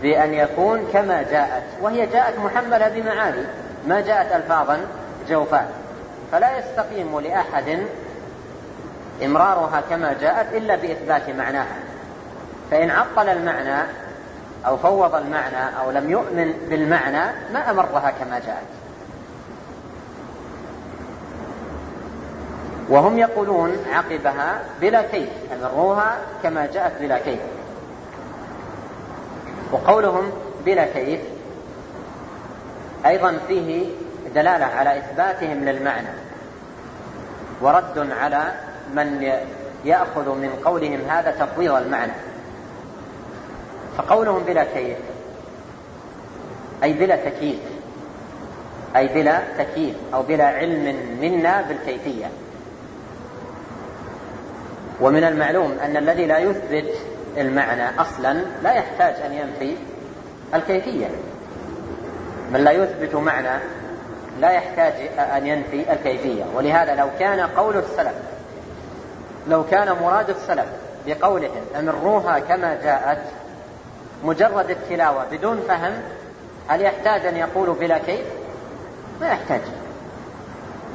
[0.03, 3.43] بأن يكون كما جاءت وهي جاءت محملة بمعاني
[3.87, 4.81] ما جاءت ألفاظا
[5.29, 5.83] جوفاء.
[6.33, 7.87] فلا يستقيم لأحد
[9.25, 11.77] إمرارها كما جاءت إلا بإثبات معناها.
[12.71, 13.87] فإن عطل المعنى
[14.67, 18.67] أو فوض المعنى أو لم يؤمن بالمعنى ما أمرها كما جاءت.
[22.89, 27.41] وهم يقولون عقبها بلا كيف أمروها كما جاءت بلا كيف.
[29.73, 30.33] وقولهم
[30.65, 31.21] بلا كيف
[33.07, 33.87] أيضا فيه
[34.35, 36.09] دلالة على إثباتهم للمعنى
[37.61, 38.53] ورد على
[38.95, 39.33] من
[39.85, 42.13] يأخذ من قولهم هذا تفويض المعنى.
[43.99, 44.97] فقولهم بلا كيف
[46.83, 47.61] أي بلا تكييف
[48.97, 52.27] أي بلا تكييف أو بلا علم منا بالكيفية.
[55.01, 56.95] ومن المعلوم أن الذي لا يثبت
[57.37, 59.77] المعنى أصلا لا يحتاج أن ينفي
[60.55, 61.07] الكيفية.
[62.53, 63.61] من لا يثبت معنى
[64.43, 64.93] لا يحتاج
[65.37, 66.45] أن ينفي الكيفية.
[66.55, 68.15] ولهذا لو كان قول السلف
[69.49, 70.67] لو كان مراد السلف
[71.07, 73.19] بقولهم أمروها كما جاءت
[74.25, 75.93] مجرد التلاوة بدون فهم
[76.69, 78.27] هل يحتاج أن يقولوا بلا كيف؟
[79.21, 79.61] ما يحتاج.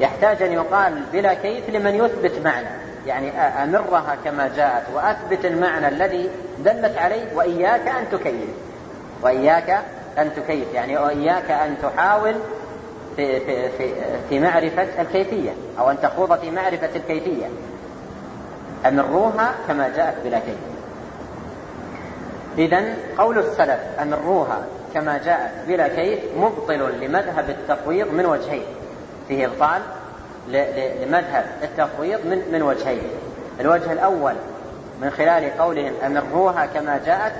[0.00, 2.68] يحتاج أن يقال بلا كيف لمن يثبت معنى.
[3.06, 8.48] يعني أمرها كما جاءت وأثبت المعنى الذي دلت عليه وإياك أن تكيف.
[9.22, 9.82] وإياك
[10.18, 10.74] أن تكيف.
[10.74, 12.34] يعني وإياك أن تحاول
[13.18, 13.94] في, في, في,
[14.28, 17.46] في معرفة الكيفية أو أن تخوض في معرفة الكيفية.
[18.86, 20.58] أمروها كما جاءت بلا كيف.
[22.58, 24.58] إذا قول السلف أمروها
[24.94, 28.66] كما جاءت بلا كيف مبطل لمذهب التفويض من وجهين.
[29.28, 29.82] فيه إبطال
[31.02, 33.02] لمذهب التفويض من من وجهين.
[33.60, 34.34] الوجه الأول
[35.02, 37.32] من خلال قولهم أمروها كما جاءت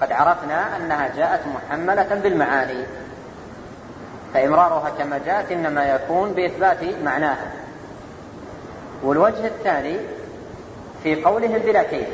[0.00, 2.84] قد عرفنا أنها جاءت محملة بالمعاني.
[4.34, 7.46] فإمرارها كما جاءت إنما يكون بإثبات معناها.
[9.02, 9.96] والوجه الثاني
[11.02, 12.08] في قولهم بلا كيف.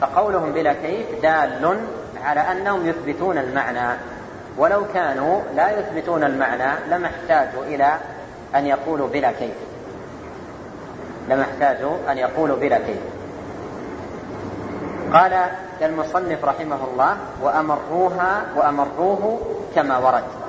[0.00, 1.78] فقولهم بلا كيف دال
[2.24, 3.98] على أنهم يثبتون المعنى.
[4.56, 7.96] ولو كانوا لا يثبتون المعنى لما احتاجوا إلى
[8.54, 9.54] أن يقولوا بلا كيف.
[11.28, 13.00] لما احتاجوا أن يقولوا بلا كيف.
[15.12, 15.46] قال
[15.82, 19.40] المصنف رحمه الله وأمروها وأمروه
[19.74, 20.41] كما ورد.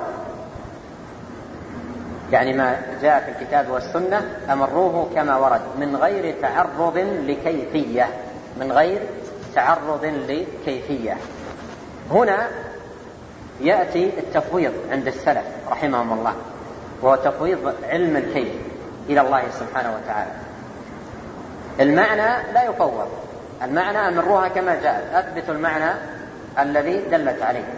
[2.34, 8.08] يعني ما جاء في الكتاب والسنة أمروه كما ورد من غير تعرض لكيفية
[8.60, 9.02] من غير
[9.54, 11.16] تعرض لكيفية.
[12.10, 12.48] هنا
[13.60, 16.32] يأتي التفويض عند السلف رحمهم الله
[17.02, 18.54] وهو تفويض علم الكيف
[19.08, 20.30] إلى الله سبحانه وتعالى.
[21.80, 23.08] المعنى لا يفوض
[23.62, 25.92] المعنى أمروها كما جاءت أثبت المعنى
[26.58, 27.68] الذي دلت عليه.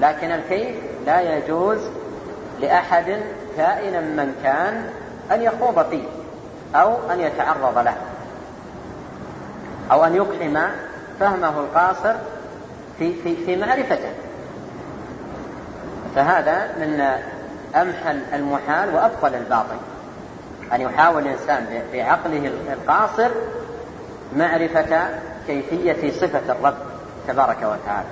[0.00, 0.76] لكن الكيف
[1.06, 1.78] لا يجوز
[2.60, 3.20] لأحد
[3.56, 4.84] كائنا من كان
[5.32, 6.04] أن يخوض فيه
[6.74, 7.94] أو أن يتعرض له
[9.92, 10.58] أو أن يقحم
[11.20, 12.14] فهمه القاصر
[12.98, 14.10] في في في معرفته.
[16.14, 17.00] فهذا من
[17.74, 19.76] أمحل المحال وأبطل الباطل
[20.72, 23.30] أن يحاول الإنسان بعقله القاصر
[24.36, 25.08] معرفة
[25.46, 26.76] كيفية صفة الرب
[27.28, 28.08] تبارك وتعالى.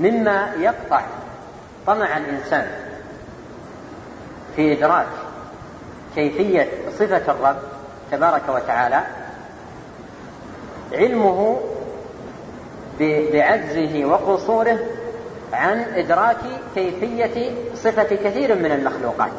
[0.00, 1.02] ومما يقطع
[1.86, 2.66] طمع الإنسان
[4.56, 5.06] في إدراك
[6.14, 7.56] كيفية صفة الرب
[8.12, 9.02] تبارك وتعالى
[10.92, 11.60] علمه
[13.00, 14.78] بعجزه وقصوره
[15.52, 16.36] عن إدراك
[16.74, 19.32] كيفية صفة كثير من المخلوقات.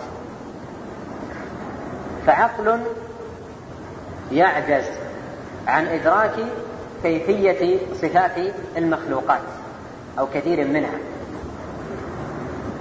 [2.27, 2.79] فعقل
[4.31, 4.85] يعجز
[5.67, 6.35] عن إدراك
[7.03, 8.37] كيفية صفات
[8.77, 9.41] المخلوقات.
[10.19, 10.97] أو كثير منها.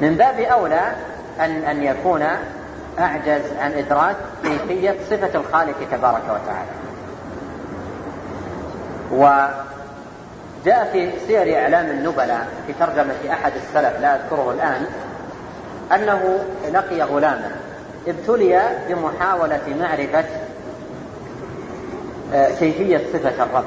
[0.01, 0.83] من باب أولى
[1.41, 2.23] أن أن يكون
[2.99, 6.71] أعجز عن إدراك كيفية صفة الخالق تبارك وتعالى.
[9.13, 14.87] وجاء في سير إعلام النبلاء في ترجمة أحد السلف لا أذكره الآن
[15.95, 17.51] أنه لقي غلاما
[18.09, 20.25] ابتلي بمحاولة معرفة
[22.35, 23.65] آه، كيفية صفة الرب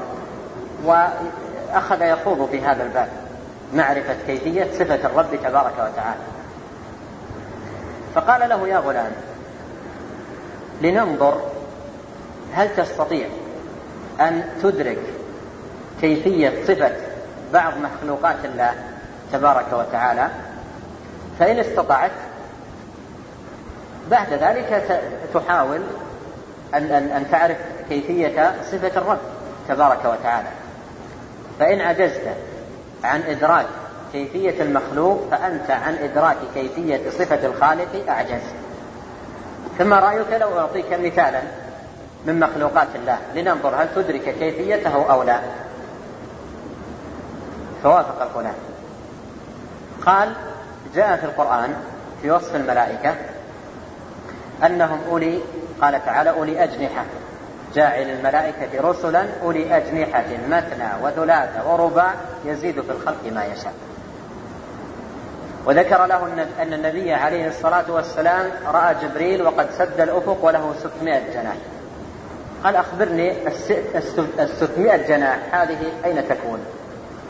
[0.84, 3.08] وأخذ يخوض في هذا الباب.
[3.74, 6.20] معرفة كيفية صفة الرب تبارك وتعالى.
[8.14, 9.12] فقال له يا غلام
[10.82, 11.40] لننظر
[12.54, 13.26] هل تستطيع
[14.20, 14.98] أن تدرك
[16.00, 16.92] كيفية صفة
[17.52, 18.74] بعض مخلوقات الله
[19.32, 20.28] تبارك وتعالى؟
[21.38, 22.10] فإن استطعت
[24.10, 25.00] بعد ذلك
[25.34, 25.80] تحاول
[26.74, 27.56] أن أن أن تعرف
[27.88, 29.18] كيفية صفة الرب
[29.68, 30.48] تبارك وتعالى.
[31.58, 32.28] فإن عجزت
[33.04, 33.66] عن إدراك
[34.12, 38.42] كيفية المخلوق فأنت عن إدراك كيفية صفة الخالق أعجز.
[39.78, 41.40] ثم رأيك لو أعطيك مثالا
[42.26, 45.40] من مخلوقات الله لننظر هل تدرك كيفيته أو لا.
[47.82, 48.54] فوافق الغلام
[50.06, 50.32] قال
[50.94, 51.74] جاء في القرآن
[52.22, 53.14] في وصف الملائكة
[54.66, 55.40] أنهم أولي
[55.80, 57.04] قال تعالى أولي أجنحة.
[57.74, 63.72] جاعل الملائكة رسلا أولي أجنحة مثنى وثلاث ورباع يزيد في الخلق ما يشاء.
[65.66, 71.56] وذكر له أن النبي عليه الصلاة والسلام رأى جبريل وقد سد الأفق وله ستمائة جناح.
[72.64, 73.32] قال أخبرني
[74.38, 76.58] الستمائة جناح هذه أين تكون؟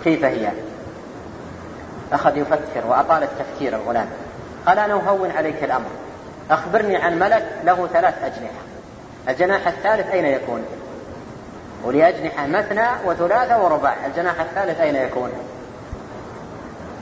[0.05, 0.49] كيف هي؟
[2.13, 4.07] أخذ يفكر وأطال التفكير الغلام.
[4.67, 5.91] قال أنا أهون عليك الأمر.
[6.51, 8.63] أخبرني عن ملك له ثلاث أجنحة.
[9.29, 10.65] الجناح الثالث أين يكون؟
[11.85, 13.97] ولأجنحة مثنى وثلاثة ورباع.
[14.07, 15.31] الجناح الثالث أين يكون؟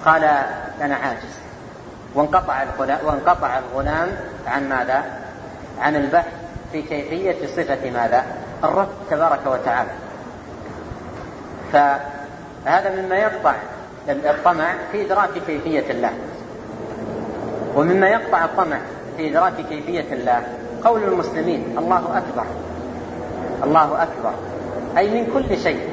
[0.05, 0.25] قال
[0.81, 1.37] أنا عاجز.
[2.15, 2.65] وانقطع
[3.05, 4.09] وانقطع الغلام
[4.47, 5.05] عن ماذا؟
[5.81, 6.33] عن البحث
[6.73, 8.25] في كيفية صفة ماذا؟
[8.65, 9.91] الرب تبارك وتعالى.
[11.73, 13.55] فهذا مما يقطع
[14.09, 16.13] الطمع في إدراك كيفية الله.
[17.75, 18.79] ومما يقطع الطمع
[19.17, 20.43] في إدراك كيفية الله.
[20.87, 22.45] قول المسلمين الله أكبر.
[23.65, 24.33] الله أكبر.
[24.99, 25.89] أي من كل شيء.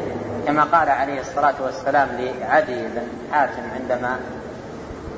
[0.47, 3.01] كما قال عليه الصلاة والسلام لعدي بن
[3.31, 4.19] حاتم عندما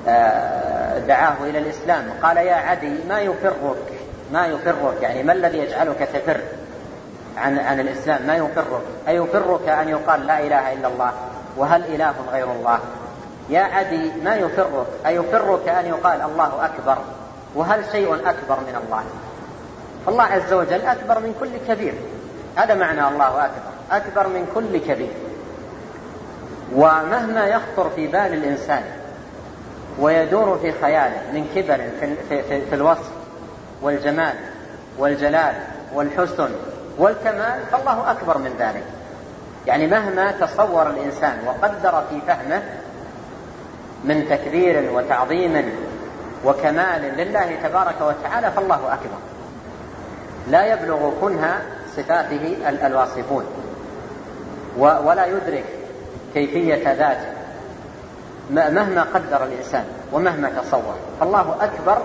[0.07, 2.03] آه، دعاه إلى الإسلام.
[2.23, 3.93] قال يا عدي ما يفرك؟
[4.33, 6.37] ما يفرك؟ يعني ما الذي يجعلك تفر
[7.37, 11.11] عن عن الإسلام؟ ما يفرك؟ أيفرك أن يقال لا إله إلا الله؟
[11.57, 12.79] وهل إله غير الله؟
[13.49, 16.97] يا عدي ما يفرك؟ أيفرك أن يقال الله أكبر؟
[17.55, 19.03] وهل شيء أكبر من الله؟
[20.07, 21.93] الله عز وجل أكبر من كل كبير.
[22.55, 23.71] هذا معنى الله أكبر.
[23.91, 25.13] أكبر من كل كبير.
[26.75, 28.83] ومهما يخطر في بال الإنسان
[29.99, 33.11] ويدور في خياله من كبر في, في, في, الوصف
[33.81, 34.33] والجمال
[34.97, 35.55] والجلال
[35.93, 36.49] والحسن
[36.97, 38.83] والكمال فالله أكبر من ذلك.
[39.67, 42.61] يعني مهما تصور الإنسان وقدر في فهمه
[44.03, 45.71] من تكبير وتعظيم
[46.45, 49.34] وكمال لله تبارك وتعالى فالله أكبر.
[50.49, 51.61] لا يبلغ كنها
[51.97, 52.55] صفاته
[52.87, 53.45] الواصفون.
[54.77, 55.65] ولا يدرك
[56.33, 57.35] كيفية ذاته.
[58.49, 60.95] مهما قدر الإنسان ومهما تصور.
[61.21, 62.01] الله أكبر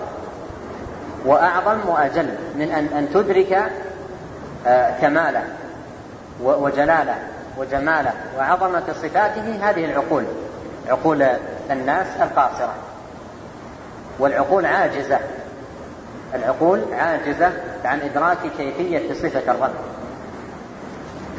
[1.24, 3.62] وأعظم وأجل من أن أن تدرك
[4.66, 5.42] آه، كماله
[6.42, 7.18] وجلاله
[7.58, 10.24] وجماله وعظمة صفاته هذه العقول.
[10.88, 11.26] عقول
[11.70, 12.74] الناس القاصرة.
[14.18, 15.18] والعقول عاجزة.
[16.34, 17.52] العقول عاجزة
[17.84, 19.74] عن إدراك كيفية صفة الرب.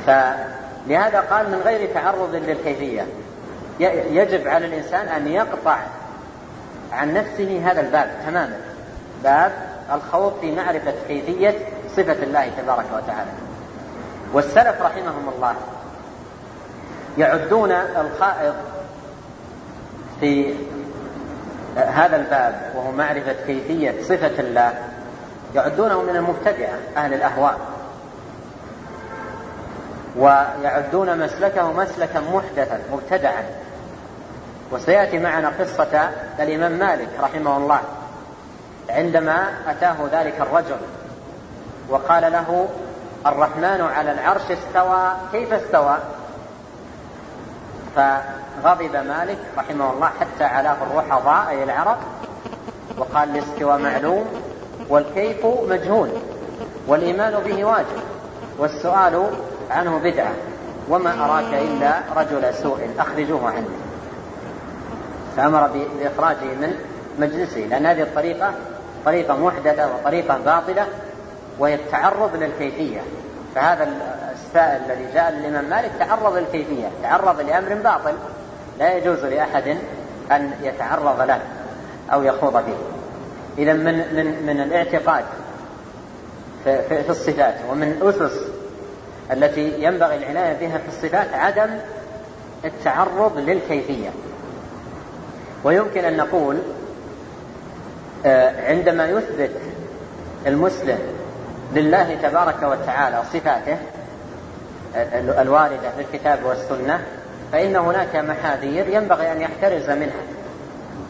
[0.06, 3.06] فلهذا قال من غير تعرض للكيفية
[4.10, 5.77] يجب على الإنسان أن يقطع
[6.91, 8.58] عن نفسه هذا الباب تماما.
[9.23, 9.51] باب
[9.93, 11.56] الخوض في معرفة كيفية
[11.97, 13.32] صفة الله تبارك وتعالى.
[14.34, 15.56] والسلف رحمهم الله
[17.17, 18.54] يعدون الخائض
[20.19, 20.56] في
[21.78, 24.74] هذا الباب وهو معرفة كيفية صفة الله
[25.56, 27.58] يعدونه من المبتدعة أهل الأهواء.
[30.16, 33.44] ويعدون مسلكه مسلكا محدثا مبتدعا.
[34.72, 37.80] وسيأتي معنا قصة الإمام مالك رحمه الله.
[38.90, 40.78] عندما أتاه ذلك الرجل
[41.90, 42.68] وقال له
[43.26, 45.98] الرحمن على العرش استوى كيف استوى؟
[47.95, 51.97] فغضب مالك رحمه الله حتى علاه الرحضاء أي العرب
[52.97, 54.25] وقال الاستواء معلوم
[54.89, 56.10] والكيف مجهول
[56.88, 58.01] والإيمان به واجب
[58.58, 59.30] والسؤال
[59.71, 60.32] عنه بدعة
[60.89, 63.65] وما أراك إلا رجل سوء أخرجوه عني.
[65.38, 66.75] فأمر بإخراجه من
[67.19, 68.54] مجلسه لأن هذه الطريقة
[69.06, 70.88] طريقة محدثة وطريقة باطلة
[71.60, 73.01] وهي التعرض للكيفية.
[73.56, 73.90] فهذا
[74.34, 78.14] السائل الذي جاء للإمام مالك تعرض للكيفية تعرض لأمر باطل
[78.80, 79.78] لا يجوز لأحد
[80.32, 81.42] أن يتعرض له
[82.14, 82.76] أو يخوض فيه.
[83.58, 85.24] إذا من من من الاعتقاد
[86.64, 88.42] في, في, الصفات ومن أسس
[89.32, 91.69] التي ينبغي العناية بها في الصفات عدم
[92.65, 94.10] التعرض للكيفية.
[95.63, 96.58] ويمكن أن نقول
[98.25, 99.52] آه، عندما يثبت
[100.48, 101.00] المسلم
[101.74, 103.78] لله تبارك وتعالى صفاته
[105.15, 107.02] الواردة في الكتاب والسنة
[107.52, 110.22] فإن هناك محاذير ينبغي أن يحترز منها.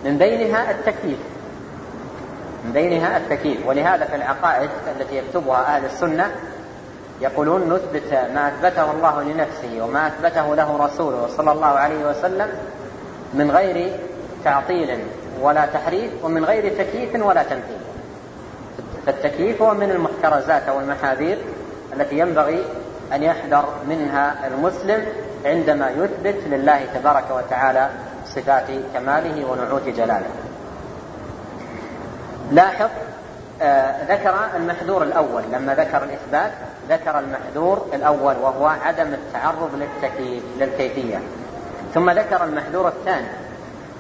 [0.05, 1.20] من بينها التكييف
[2.66, 6.32] من بينها التكييف ولهذا في العقائد التي يكتبها أهل السنة
[7.22, 12.47] يقولون نثبت ما أثبته الله لنفسه وما أثبته له رسوله صلى الله عليه وسلم
[13.34, 13.93] من غير
[14.43, 14.99] تعطيل
[15.41, 17.78] ولا تحريف ومن غير تكييف ولا تمثيل.
[19.06, 21.38] فالتكييف هو من المحترزات أو المحاذير
[21.93, 22.66] التي ينبغي
[23.14, 25.06] أن يحذر منها المسلم
[25.45, 27.89] عندما يثبت لله تبارك وتعالى
[28.26, 30.30] صفات كماله ونعوت جلاله.
[32.52, 32.89] لاحظ
[33.62, 35.43] آه ذكر المحذور الأول.
[35.52, 36.52] لما ذكر الإثبات
[36.89, 41.20] ذكر المحذور الأول وهو عدم التعرض للتكييف للكيفية.
[41.93, 43.28] ثم ذكر المحذور الثاني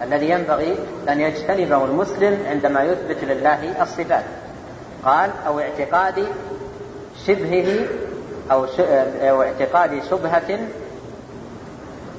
[0.01, 0.79] الذي ينبغي
[1.09, 4.23] أن يجتنبه المسلم عندما يثبت لله الصفات.
[5.05, 6.25] قال أو اعتقاد
[7.27, 7.87] شبهه
[8.51, 8.65] أو,
[9.21, 10.59] أو اعتقاد شبهة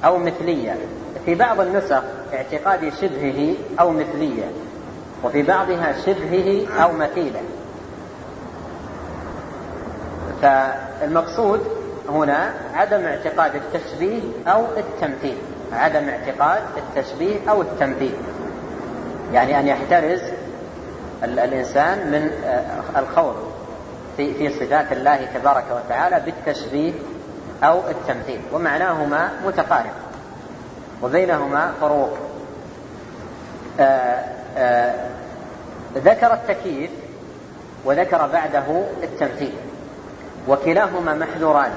[0.05, 0.77] أو مثلية.
[1.25, 2.01] في بعض النسخ
[2.33, 4.51] اعتقاد شبهه أو مثلية
[5.23, 7.41] وفي بعضها شبهه أو مثيلة.
[10.41, 11.61] فالمقصود
[12.09, 15.37] هنا عدم اعتقاد التشبيه أو التمثيل.
[15.71, 18.15] عدم اعتقاد التشبيه أو التمثيل.
[19.33, 20.21] يعني أن يحترز
[21.23, 23.35] الإنسان من آه، الخوض
[24.17, 26.93] في في صفات الله تبارك وتعالى بالتشبيه
[27.63, 29.93] أو التمثيل ومعناهما متقارب
[31.01, 32.17] وبينهما فروق
[33.79, 34.23] آه،
[34.57, 34.93] آه،
[35.95, 36.91] ذكر التكييف
[37.85, 39.53] وذكر بعده التمثيل
[40.47, 41.71] وكلاهما محذوران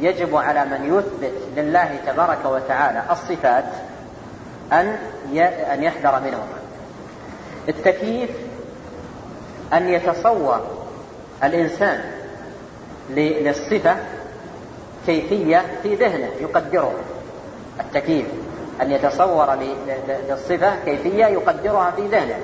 [0.00, 3.64] يجب على من يثبت لله تبارك وتعالى الصفات
[4.72, 4.96] أن
[5.72, 6.60] أن يحذر منهما.
[7.68, 8.30] التكييف
[9.72, 10.66] أن يتصور
[11.44, 12.00] الإنسان
[13.10, 13.96] للصفة
[15.06, 16.92] كيفية في ذهنه يقدرها.
[17.80, 18.26] التكييف
[18.82, 19.54] أن يتصور
[20.28, 22.38] للصفة كيفية يقدرها في ذهنه.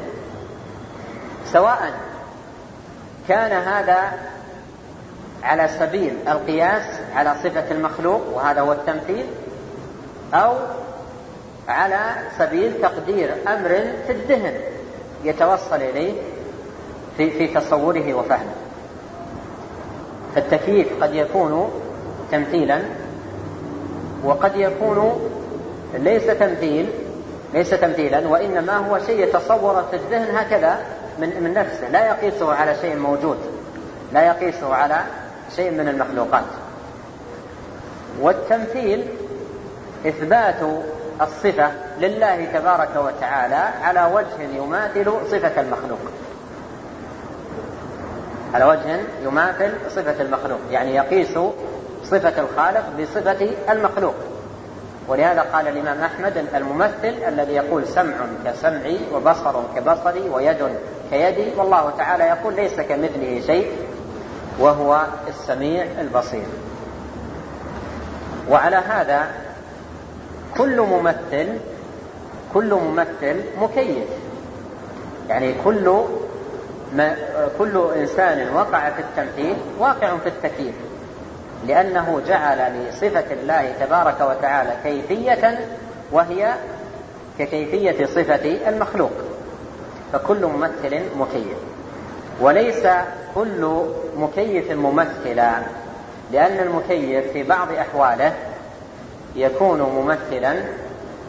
[1.52, 1.92] سواء
[3.28, 4.12] كان هذا
[5.42, 6.82] على سبيل القياس
[7.14, 9.26] على صفة المخلوق وهذا هو التمثيل
[10.34, 10.54] أو
[11.68, 12.00] على
[12.38, 13.68] سبيل تقدير أمر
[14.06, 14.54] في الذهن
[15.24, 16.12] يتوصل إليه
[17.16, 18.54] في, في تصوره وفهمه.
[20.34, 21.70] فالتكييف قد يكون
[22.32, 22.82] تمثيلا
[24.24, 25.30] وقد يكون
[25.94, 26.86] ليس تمثيل
[27.54, 30.78] ليس تمثيلا وإنما هو شيء يتصور في الذهن هكذا
[31.20, 31.88] من, من نفسه.
[31.88, 33.38] لا يقيسه على شيء موجود
[34.12, 35.00] لا يقيسه على
[35.56, 36.44] شيء من المخلوقات.
[38.20, 39.04] والتمثيل
[40.06, 40.60] إثبات
[41.20, 46.00] الصفة لله تبارك وتعالى على وجه يماثل صفة المخلوق.
[48.56, 51.38] على وجه يماثل صفة المخلوق يعني يقيس
[52.04, 54.14] صفة الخالق بصفة المخلوق.
[55.08, 60.56] ولهذا قال الإمام أحمد الممثل الذي يقول سمع كسمعي وبصر كبصري ويد
[61.10, 63.72] كيدي والله تعالى يقول ليس كمثله شيء
[64.58, 66.46] وهو السميع البصير.
[68.50, 69.26] وعلى هذا
[70.58, 71.58] كل ممثل
[72.54, 74.08] كل ممثل مكيف.
[75.28, 76.04] يعني كل
[76.94, 77.16] ما
[77.58, 80.74] كل إنسان وقع في التمثيل واقع في التكييف
[81.66, 85.58] لأنه جعل لصفة الله تبارك وتعالى كيفية
[86.12, 86.54] وهي
[87.38, 89.12] ككيفية صفة المخلوق.
[90.12, 91.58] فكل ممثل مكيف.
[92.40, 92.86] وليس
[93.34, 93.84] كل
[94.16, 95.52] مكيف ممثلا
[96.32, 98.32] لأن المكيف في بعض أحواله
[99.36, 100.54] يكون ممثلا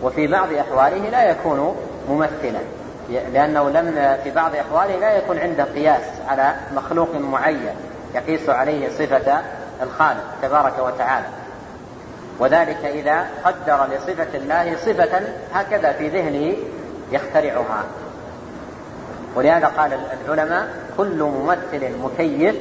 [0.04, 1.76] وفي بعض أحواله لا يكون
[2.10, 2.60] ممثلا.
[3.10, 7.76] لأنه لم في بعض أحواله لا يكون عنده قياس على مخلوق معين
[8.16, 9.42] يقيس عليه صفة
[9.82, 11.26] الخالق تبارك وتعالى.
[12.40, 15.22] وذلك إذا قدر لصفة الله صفة
[15.54, 16.56] هكذا في ذهنه
[17.12, 17.84] يخترعها.
[19.36, 19.92] ولهذا قال
[20.26, 22.56] العلماء كل ممثل مكيف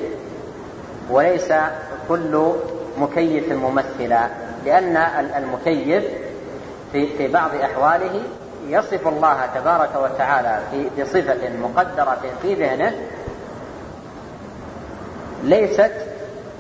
[1.10, 1.52] وليس
[2.08, 2.52] كل
[2.98, 4.26] مكيف ممثلا
[4.64, 4.96] لأن
[5.36, 6.04] المكيف
[6.92, 8.22] في بعض أحواله
[8.68, 10.60] يصف الله تبارك وتعالى
[11.00, 12.92] بصفة مقدرة في ذهنه
[15.44, 15.92] ليست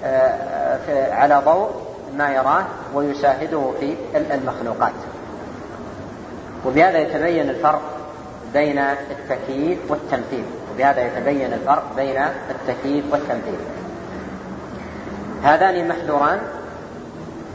[0.04, 1.70] آه، على ضوء
[2.16, 4.92] ما يراه ويشاهده في المخلوقات.
[6.66, 7.82] وبهذا يتبين الفرق
[8.52, 10.44] بين التكييف والتمثيل.
[10.74, 13.58] وبهذا يتبين الفرق بين التكييف والتمثيل.
[15.42, 16.40] هذان محذوران.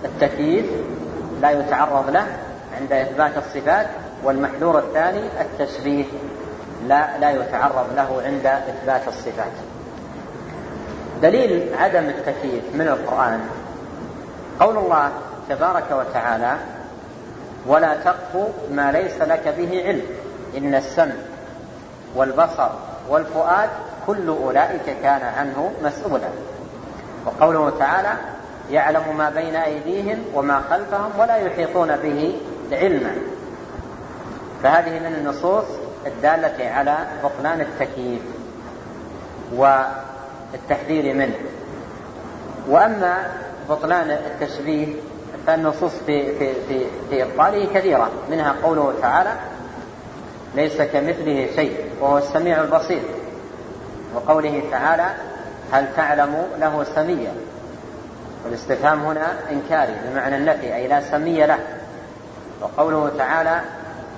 [0.05, 0.65] التكييف
[1.41, 2.27] لا يتعرض له
[2.81, 3.87] عند إثبات الصفات
[4.23, 6.05] والمحذور الثاني التشبيه
[6.87, 9.51] لا لا يتعرض له عند إثبات الصفات.
[11.21, 13.39] دليل عدم التكييف من القرآن
[14.59, 15.11] قول الله
[15.49, 16.55] تبارك وتعالى
[17.67, 20.01] ولا تقف ما ليس لك به علم
[20.57, 21.13] إن السمع
[22.15, 22.69] والبصر
[23.09, 23.69] والفؤاد
[24.07, 26.29] كل أولئك كان عنه مسؤولا
[27.25, 28.13] وقوله تعالى
[28.71, 32.39] يعلم ما بين أيديهم وما خلفهم ولا يحيطون به
[32.71, 33.15] علما
[34.63, 35.65] فهذه من النصوص
[36.07, 38.21] الدالة على بطلان التكييف
[39.55, 41.35] والتحذير منه.
[42.69, 43.17] وأما
[43.69, 44.87] بطلان التشبيه
[45.47, 48.11] فالنصوص في في في في إبطاله كثيرة.
[48.31, 49.33] منها قوله تعالى
[50.55, 53.01] ليس كمثله شيء وهو السميع البصير.
[54.15, 55.07] وقوله تعالى
[55.71, 57.33] هل تعلم له سميا؟
[58.45, 61.59] والاستفهام هنا إنكاري بمعنى النفي أي لا سمي له.
[62.61, 63.61] وقوله تعالى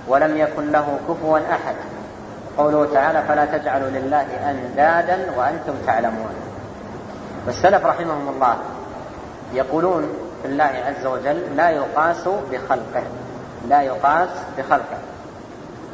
[0.08, 1.74] ولم يكن له كفوا أحد.
[2.58, 6.34] قوله تعالى فلا تجعلوا لله أندادا وأنتم تعلمون.
[7.46, 8.56] والسلف رحمهم الله
[9.52, 10.08] يقولون
[10.42, 13.02] في الله عز وجل لا يقاس بخلقه.
[13.68, 14.28] لا يقاس
[14.58, 14.98] بخلقه.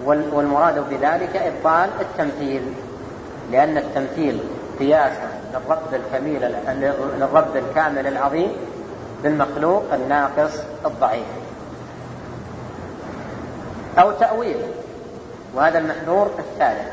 [0.06, 2.62] والمراد بذلك إبطال التمثيل.
[3.52, 4.40] لأن التمثيل
[4.78, 5.12] قياس
[5.54, 6.54] للرب الكميل
[7.18, 8.52] للرب الكامل العظيم
[9.22, 11.26] بالمخلوق الناقص الضعيف.
[13.98, 14.56] أو تأويل.
[15.54, 16.88] وهذا المحذور الثالث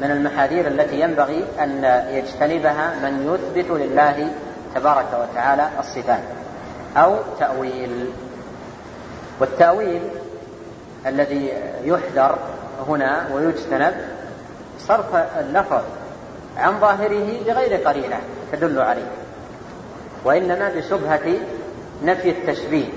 [0.00, 4.28] من المحاذير التي ينبغي أن يجتنبها من يثبت لله
[4.74, 6.22] تبارك وتعالى الصفات
[6.96, 8.10] أو تأويل.
[9.40, 10.02] والتأويل
[11.06, 11.52] الذي
[11.84, 12.38] يحذر
[12.88, 13.94] هنا ويجتنب
[14.78, 15.82] صرف اللفظ
[16.56, 18.20] عن ظاهره بغير قرينة
[18.52, 19.10] تدل عليه
[20.24, 21.34] وإنما بشبهة
[22.04, 22.88] نفي التشبيه.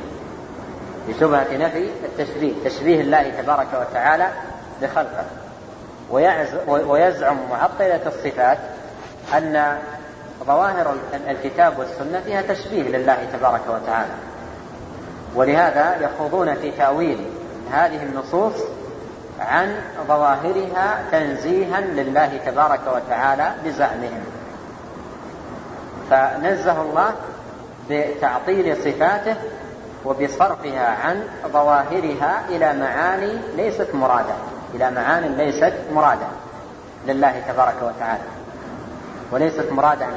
[1.07, 4.27] بشبهة نفي التشبيه تشبيه الله تبارك وتعالى
[4.81, 5.25] بخلقه.
[6.67, 8.57] ويزعم معطلة الصفات
[9.37, 9.77] أن
[10.47, 10.95] ظواهر
[11.29, 14.11] الكتاب والسنة فيها تشبيه لله تبارك وتعالى.
[15.35, 17.25] ولهذا يخوضون في تأويل
[17.71, 18.53] هذه النصوص
[19.39, 19.75] عن
[20.07, 24.23] ظواهرها تنزيها لله تبارك وتعالى بزعمهم.
[26.09, 27.13] فنزه الله
[27.89, 29.35] بتعطيل صفاته
[30.05, 31.23] وبصرفها عن
[31.53, 34.33] ظواهرها إلى معاني ليست مرادة.
[34.73, 36.27] إلى معاني ليست مرادة
[37.07, 38.23] لله تبارك وتعالى.
[39.31, 40.07] وليست مرادة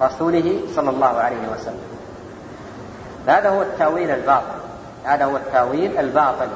[0.00, 1.82] لرسوله صلى الله عليه وسلم.
[3.26, 4.58] هذا هو التأويل الباطل.
[5.04, 6.48] هذا هو التأويل الباطل.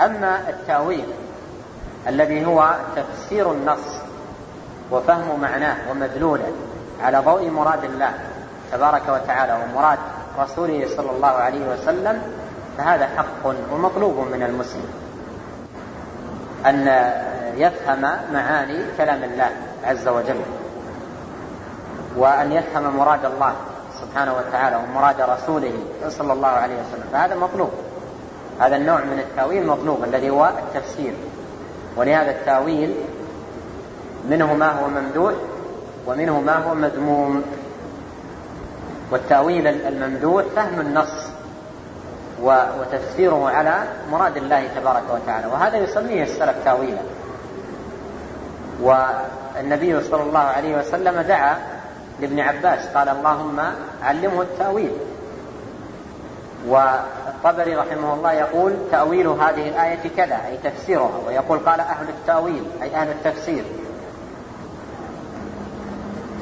[0.00, 1.06] أما التأويل
[2.08, 3.98] الذي هو تفسير النص
[4.90, 6.52] وفهم معناه ومدلوله
[7.02, 8.12] على ضوء مراد الله
[8.72, 9.98] تبارك وتعالى ومراد
[10.38, 12.22] رسوله صلى الله عليه وسلم
[12.78, 14.88] فهذا حق ومطلوب من المسلم.
[16.66, 16.88] أن
[17.56, 18.00] يفهم
[18.32, 19.50] معاني كلام الله
[19.84, 20.40] عز وجل
[22.16, 23.52] وأن يفهم مراد الله
[24.00, 25.72] سبحانه وتعالى ومراد رسوله
[26.08, 27.04] صلى الله عليه وسلم.
[27.12, 27.70] فهذا مطلوب.
[28.60, 31.12] هذا النوع من التأويل مطلوب الذي هو التفسير.
[31.96, 32.94] ولهذا التأويل
[34.30, 35.34] منه ما هو ممدوح
[36.06, 37.42] ومنه ما هو مذموم.
[39.10, 41.28] والتأويل الممدوح فهم النص
[42.42, 47.02] وتفسيره على مراد الله تبارك وتعالى وهذا يسميه السلف تأويلا.
[48.82, 51.56] والنبي صلى الله عليه وسلم دعا
[52.20, 53.60] لابن عباس قال اللهم
[54.02, 54.92] علمه التأويل.
[56.66, 61.18] والطبري رحمه الله يقول تأويل هذه الآية كذا أي تفسيرها.
[61.26, 63.64] ويقول قال أهل التأويل أي أهل التفسير.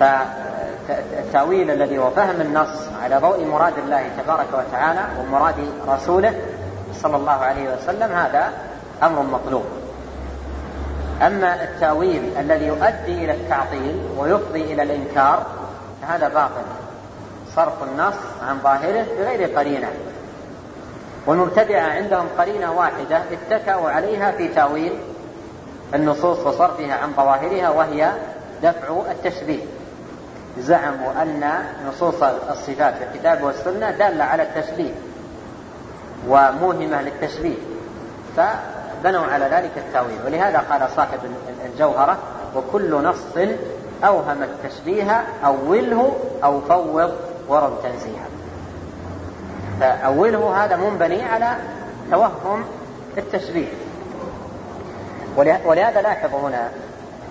[0.00, 5.54] فالتأويل الذي هو فهم النص على ضوء مراد الله تبارك وتعالى ومراد
[5.88, 6.34] رسوله
[7.02, 8.52] صلى الله عليه وسلم هذا
[9.02, 9.64] أمر مطلوب.
[11.22, 15.46] أما التأويل الذي يؤدي إلى التعطيل ويفضي إلى الإنكار
[16.02, 16.66] فهذا باطل.
[17.56, 18.14] صرف النص
[18.48, 19.88] عن ظاهره بغير قرينة.
[21.26, 24.92] والمبتدعة عندهم قرينة واحدة اتكأوا عليها في تأويل
[25.94, 28.10] النصوص وصرفها عن ظواهرها وهي
[28.62, 29.64] دفع التشبيه.
[30.58, 31.52] زعموا أن
[31.88, 34.92] نصوص الصفات في الكتاب والسنة دالة على التشبيه
[36.28, 37.56] وموهمة للتشبيه
[38.36, 40.18] فبنوا على ذلك التأويل.
[40.26, 41.18] ولهذا قال صاحب
[41.64, 42.18] الجوهرة
[42.56, 43.48] وكل نص
[44.04, 47.12] أوهم التشبيه أوله أو فوض
[47.48, 48.26] ورد تنزيها.
[49.80, 51.56] فأوله هذا منبني على
[52.10, 52.64] توهم
[53.18, 53.68] التشبيه.
[55.64, 56.68] ولهذا لاحظ هنا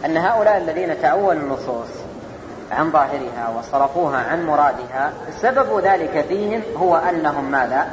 [0.05, 2.04] أن هؤلاء الذين تأولوا النصوص
[2.71, 5.13] عن ظاهرها وصرفوها عن مرادها.
[5.41, 7.87] سبب ذلك فيهم هو أنهم ماذا؟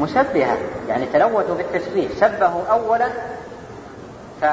[0.00, 0.56] مشبهة
[0.88, 2.08] يعني تلوثوا بالتشبيه.
[2.20, 3.08] شبهوا أولا
[4.40, 4.44] ف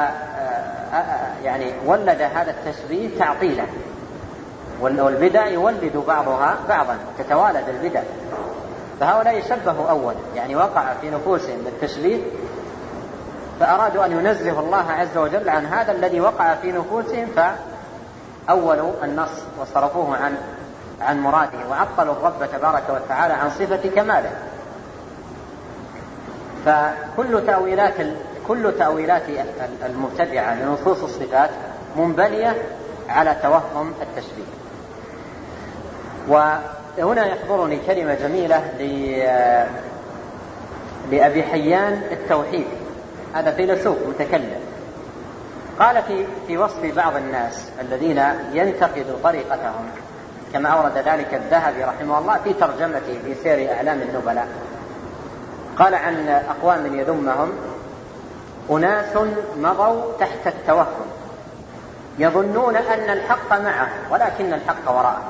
[1.44, 3.64] يعني ولد هذا التشبيه تعطيلا.
[4.82, 8.02] والبدع يولد بعضها بعضا تتوالد البدع.
[9.00, 10.18] فهؤلاء شبهوا أولا.
[10.36, 12.22] يعني وقع في نفوسهم التشبيه
[13.60, 17.28] فأرادوا أن ينزهوا الله عز وجل عن هذا الذي وقع في نفوسهم
[18.48, 19.30] فأولوا النص
[19.62, 20.38] وصرفوه عن
[21.02, 24.32] عن مراده وعطلوا الرب تبارك وتعالى عن صفة كماله.
[26.66, 27.94] فكل تأويلات
[28.48, 29.24] كل تأويلات
[29.86, 31.50] المبتدعة لنصوص الصفات
[31.98, 32.56] منبنية
[33.10, 34.44] على توهم التشبيه
[36.28, 38.64] وهنا يحضرني كلمة جميلة
[41.12, 42.66] لأبي حيان التوحيد.
[43.34, 44.63] هذا فيلسوف متكلم.
[45.80, 49.90] قال في في وصف بعض الناس الذين ينتقدوا طريقتهم
[50.54, 54.48] كما أورد ذلك الذهبي رحمه الله في ترجمته في سير أعلام النبلاء.
[55.78, 57.52] قال عن أقوام يذمهم
[58.72, 59.18] أناس
[59.58, 61.06] مضوا تحت التوهم
[62.20, 65.24] يظنون أن الحق معه ولكن الحق وراءه.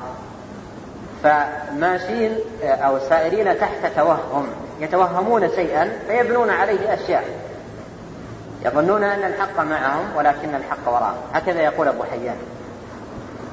[1.22, 4.46] فماشين أو سائرين تحت توهم
[4.80, 7.24] يتوهمون شيئا فيبنون عليه أشياء.
[8.64, 12.36] يظنون أن الحق معهم ولكن الحق وراءهم هكذا يقول أبو حيان.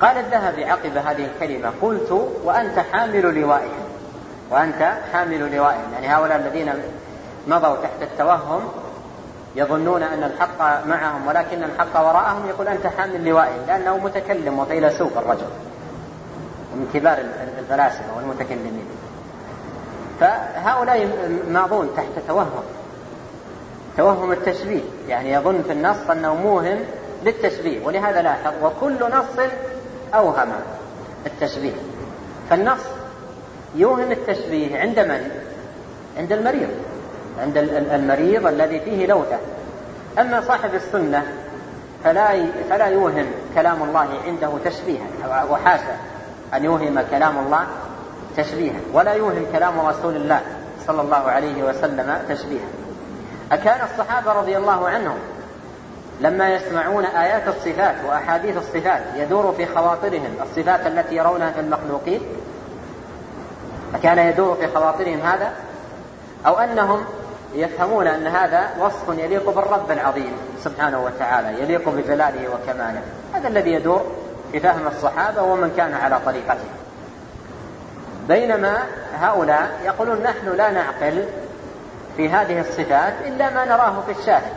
[0.02, 3.86] قال الذهبي عقب هذه الكلمة قلت وأنت حامل لوائهم
[4.50, 6.74] وأنت حامل لوائهم يعني هؤلاء الذين
[7.48, 8.62] مضوا تحت التوهم
[9.56, 15.50] يظنون أن الحق معهم ولكن الحق وراءهم يقول أنت حامل لوائهم لأنه متكلم وفيلسوف الرجل.
[16.74, 17.18] ومن كبار
[17.60, 18.86] الفلاسفة والمتكلمين.
[20.20, 21.10] فهؤلاء
[21.48, 22.64] ماضون تحت توهم.
[23.98, 26.80] توهم التشبيه يعني يظن في النص أنه موهم
[27.24, 29.50] للتشبيه ولهذا لاحظ وكل نص
[30.16, 30.50] أوهم
[31.26, 31.74] التشبيه.
[32.50, 32.82] فالنص
[33.76, 35.32] يوهم التشبيه عند من؟
[36.18, 36.70] عند المريض.
[37.40, 37.58] عند
[37.94, 39.38] المريض الذي فيه لوثة
[40.20, 41.24] أما صاحب السنة
[42.04, 43.26] فلا فلا يوهم
[43.56, 45.98] كلام الله عنده تشبيها وحاشا
[46.54, 47.68] أن يوهم كلام الله
[48.38, 50.42] تشبيها ولا يوهم كلام رسول الله
[50.88, 52.81] صلى الله عليه وسلم تشبيها.
[53.52, 55.18] أكان الصحابة رضي الله عنهم
[56.22, 62.22] لما يسمعون آيات الصفات وأحاديث الصفات يدور في خواطرهم الصفات التي يرونها في المخلوقين؟
[63.96, 65.52] أكان يدور في خواطرهم هذا؟
[66.48, 67.06] أو أنهم
[67.56, 70.34] يفهمون أن هذا وصف يليق بالرب العظيم
[70.64, 73.02] سبحانه وتعالى يليق بجلاله وكماله.
[73.34, 74.06] هذا الذي يدور
[74.52, 76.70] في فهم الصحابة ومن كان على طريقته.
[78.28, 78.78] بينما
[79.20, 81.26] هؤلاء يقولون نحن لا نعقل
[82.18, 84.54] في هذه الصفات إلا ما نراه في الشاهد.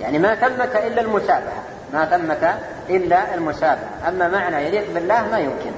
[0.00, 1.62] يعني ما ثمة إلا المشابهة.
[1.92, 2.54] ما ثمة
[2.90, 4.08] إلا المشابهة.
[4.08, 5.72] أما معنى يليق بالله ما يمكن.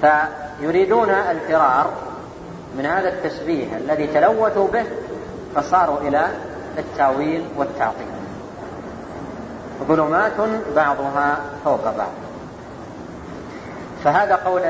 [0.00, 1.90] فيريدون الفرار
[2.76, 4.84] من هذا التشبيه الذي تلوثوا به
[5.54, 6.28] فصاروا إلى
[6.78, 8.06] التاويل والتعطيل.
[9.88, 10.32] ظلمات
[10.76, 12.12] بعضها فوق بعض.
[14.04, 14.62] فهذا قول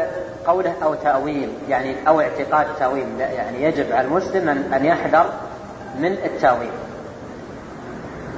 [0.47, 5.27] قوله أو تأويل يعني أو اعتقاد تأويل يعني يجب على المسلم ان يحذر
[5.99, 6.73] من التأويل.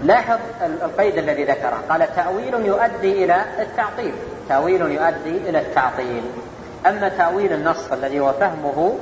[0.03, 0.39] لاحظ
[0.83, 4.15] القيد الذي ذكره قال تأويل يؤدي إلى التعطيل.
[4.49, 6.23] تأويل يؤدي إلى التعطيل.
[6.87, 8.97] أما تأويل النص الذي هو فهمه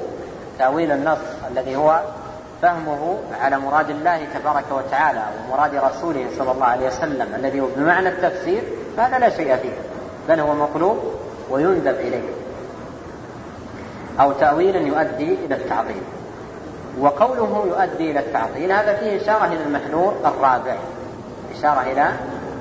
[0.58, 1.18] تأويل النص
[1.50, 2.00] الذي هو
[2.62, 8.08] فهمه على مراد الله تبارك وتعالى ومراد رسوله صلى الله عليه وسلم الذي هو بمعنى
[8.08, 8.62] التفسير
[8.96, 9.72] فهذا لا شيء فيه
[10.28, 10.98] بل هو مقلوب
[11.50, 12.43] ويندب إليه.
[14.20, 16.02] أو تأويل يؤدي إلى التعظيم.
[17.00, 20.76] وقوله يؤدي إلى التعطيل هذا فيه إشارة إلى المحذور الرابع.
[21.58, 22.08] إشارة إلى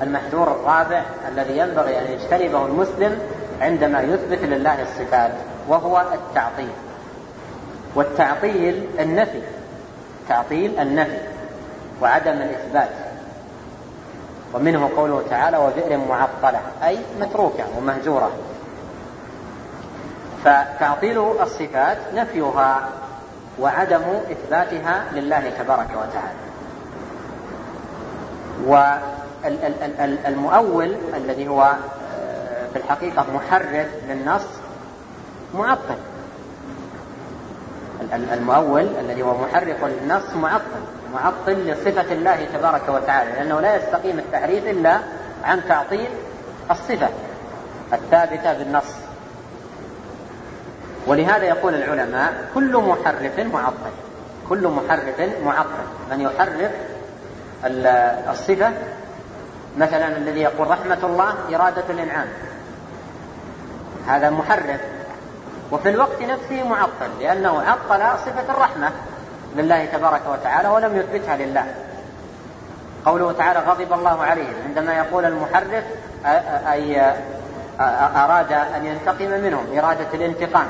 [0.02, 1.02] المحذور الرابع
[1.32, 3.20] الذي ينبغي أن يجتنبه المسلم
[3.62, 5.32] عندما يثبت لله الصفات
[5.68, 6.72] وهو التعطيل.
[7.96, 9.42] والتعطيل النفي
[10.30, 11.18] تعطيل النفي
[12.02, 12.90] وعدم الإثبات.
[14.54, 18.32] ومنه قوله تعالى وبئر معطلة أي متروكة ومهجورة.
[20.44, 22.90] فتعطيل الصفات نفيها
[23.60, 26.44] وعدم إثباتها لله تبارك وتعالى.
[30.26, 34.46] والمؤول الذي هو آه، في الحقيقة محرر للنص
[35.54, 35.98] معطل.
[38.14, 40.84] المؤول الذي هو محرف للنص معطل
[41.14, 45.00] معطل لصفة الله تبارك وتعالى لأنه لا يستقيم التحريف إلا
[45.44, 46.10] عن تعطيل
[46.72, 47.10] الصفة
[47.94, 49.03] الثابتة بالنص.
[51.08, 53.94] ولهذا يقول العلماء كل محرف معطل.
[54.50, 55.84] كل محرف معطل.
[56.12, 56.72] من يحرف
[58.30, 58.72] الصفة؟
[59.78, 62.28] مثلا الذي يقول رحمة الله إرادة الإنعام
[64.08, 64.82] هذا محرف.
[65.72, 68.92] وفي الوقت نفسه معطل لأنه عطل صفة الرحمة
[69.56, 71.66] لله تبارك وتعالى ولم يثبتها لله.
[73.06, 74.54] قوله تعالى غضب الله عليهم.
[74.66, 75.84] عندما يقول المحرف
[76.72, 77.14] أي
[78.16, 80.68] أراد أن ينتقم منهم إرادة الانتقام.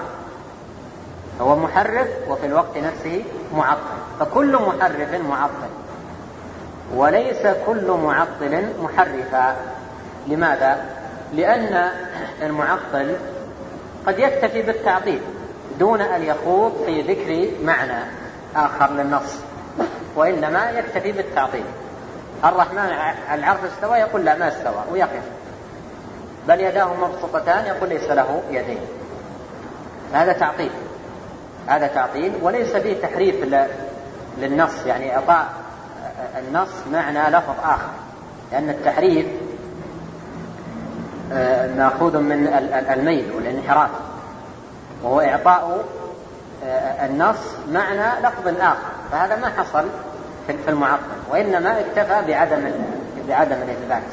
[1.42, 3.24] هو محرف وفي الوقت نفسه
[3.56, 3.98] معطل.
[4.20, 5.70] فكل محرف معطل.
[6.96, 9.56] وليس كل معطل محرفا.
[10.28, 10.86] لماذا؟
[11.34, 11.90] لأن
[12.42, 13.16] المعطل
[14.08, 15.22] قد يكتفي بالتعطيل
[15.80, 18.04] دون أن يخوض في ذكر معنى
[18.56, 19.36] آخر للنص
[20.16, 21.66] وإنما يكتفي بالتعطيل.
[22.46, 22.90] الرحمن
[23.28, 25.24] على العرش استوى يقول لا ما استوى ويقف.
[26.48, 28.80] بل يداه مبسوطتان يقول ليس له يدين.
[30.14, 30.72] هذا تعطيل.
[31.68, 33.36] هذا تعطيل وليس فيه تحريف
[34.38, 35.48] للنص يعني إعطاء
[36.40, 37.90] النص معنى لفظ آخر
[38.52, 39.26] لأن التحريف
[41.34, 42.48] آه، مأخوذ من
[42.94, 43.90] الميل والانحراف
[45.04, 45.84] وهو إعطاء
[46.66, 47.38] آه، النص
[47.72, 48.78] معنى لفظ آخر
[49.12, 49.86] فهذا ما حصل
[50.48, 51.02] في المعطل
[51.32, 52.72] وإنما اكتفى بعدم
[53.28, 54.04] بعدم الإثبات.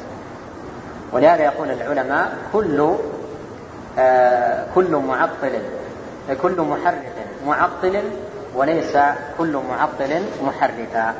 [1.11, 2.95] ولهذا يقول العلماء كل
[3.99, 5.59] آه، كل معطل
[6.41, 6.97] كل محرف
[7.47, 8.01] معطل
[8.55, 8.97] وليس
[9.37, 11.13] كل معطل محرفا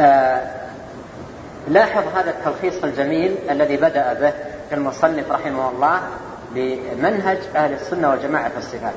[0.00, 0.40] آه،
[1.68, 4.32] لاحظ هذا التلخيص الجميل الذي بدأ به
[4.72, 6.00] المصنف رحمه الله
[6.54, 8.94] بمنهج أهل السنة والجماعة في الصفات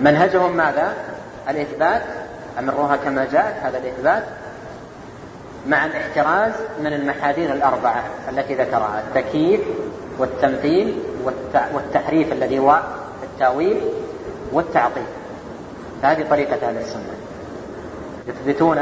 [0.00, 0.92] منهجهم ماذا؟
[1.48, 2.02] الإثبات
[2.58, 4.22] أمروها كما جاءت هذا الإثبات
[5.66, 9.60] مع الاحتراز من المحاذير الأربعة التي ذكرها التكييف
[10.18, 10.98] والتمثيل
[11.74, 12.80] والتحريف الذي هو
[13.22, 13.80] التأويل
[14.52, 15.06] والتعطيل.
[16.02, 17.14] هذه طريقة أهل السنة.
[18.28, 18.76] يثبتون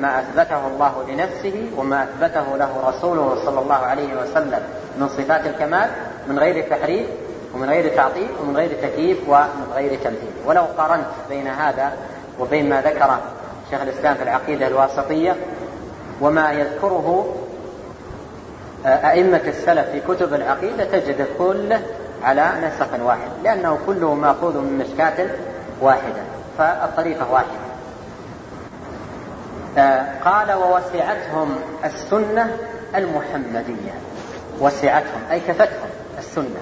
[0.00, 4.60] ما أثبته الله لنفسه وما أثبته له رسوله صلى الله عليه وسلم
[4.98, 5.90] من صفات الكمال
[6.28, 7.06] من غير تحريف
[7.54, 10.30] ومن غير تعطيل ومن غير تكييف ومن غير تمثيل.
[10.46, 11.92] ولو قارنت بين هذا
[12.40, 13.18] وبين ما ذكر
[13.70, 15.36] شيخ الإسلام في العقيدة الواسطية
[16.20, 17.34] وما يذكره
[18.86, 21.80] أئمة السلف في كتب العقيدة تجد كله
[22.22, 25.26] على نسق واحد لأنه كله مأخوذ من مشكاة
[25.80, 26.22] واحدة
[26.58, 27.66] فالطريقة واحدة.
[29.78, 32.56] آه، قال ووسعتهم السنة
[32.94, 33.94] المحمدية.
[34.60, 36.60] وسعتهم أي كفتهم السنة.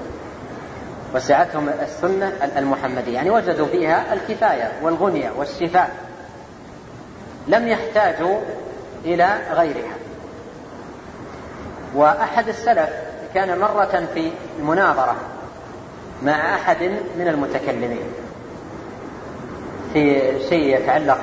[1.15, 5.91] وسعتهم السنة المحمدية يعني وجدوا فيها الكفاية والغنية والشفاء.
[7.49, 8.39] لم يحتاجوا
[9.05, 10.04] إلى غيرها.
[11.95, 12.91] وأحد السلف
[13.35, 14.31] كان مرة في
[14.63, 15.17] مناظرة
[16.23, 16.83] مع أحد
[17.19, 18.07] من المتكلمين
[19.93, 21.19] في شيء يتعلق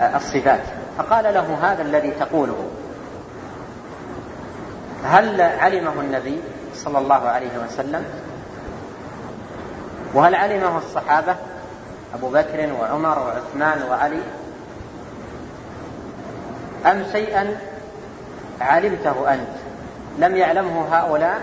[0.00, 0.60] بالصفات.
[0.98, 2.68] فقال له هذا الذي تقوله
[5.04, 6.40] هل علمه النبي
[6.74, 8.04] صلى الله عليه وسلم؟
[10.14, 11.36] وهل علمه الصحابة
[12.14, 14.20] أبو بكر وعمر وعثمان وعلي؟
[16.86, 17.56] أم شيئا
[18.62, 19.48] علمته أنت.
[20.18, 21.40] لم يعلمه هؤلاء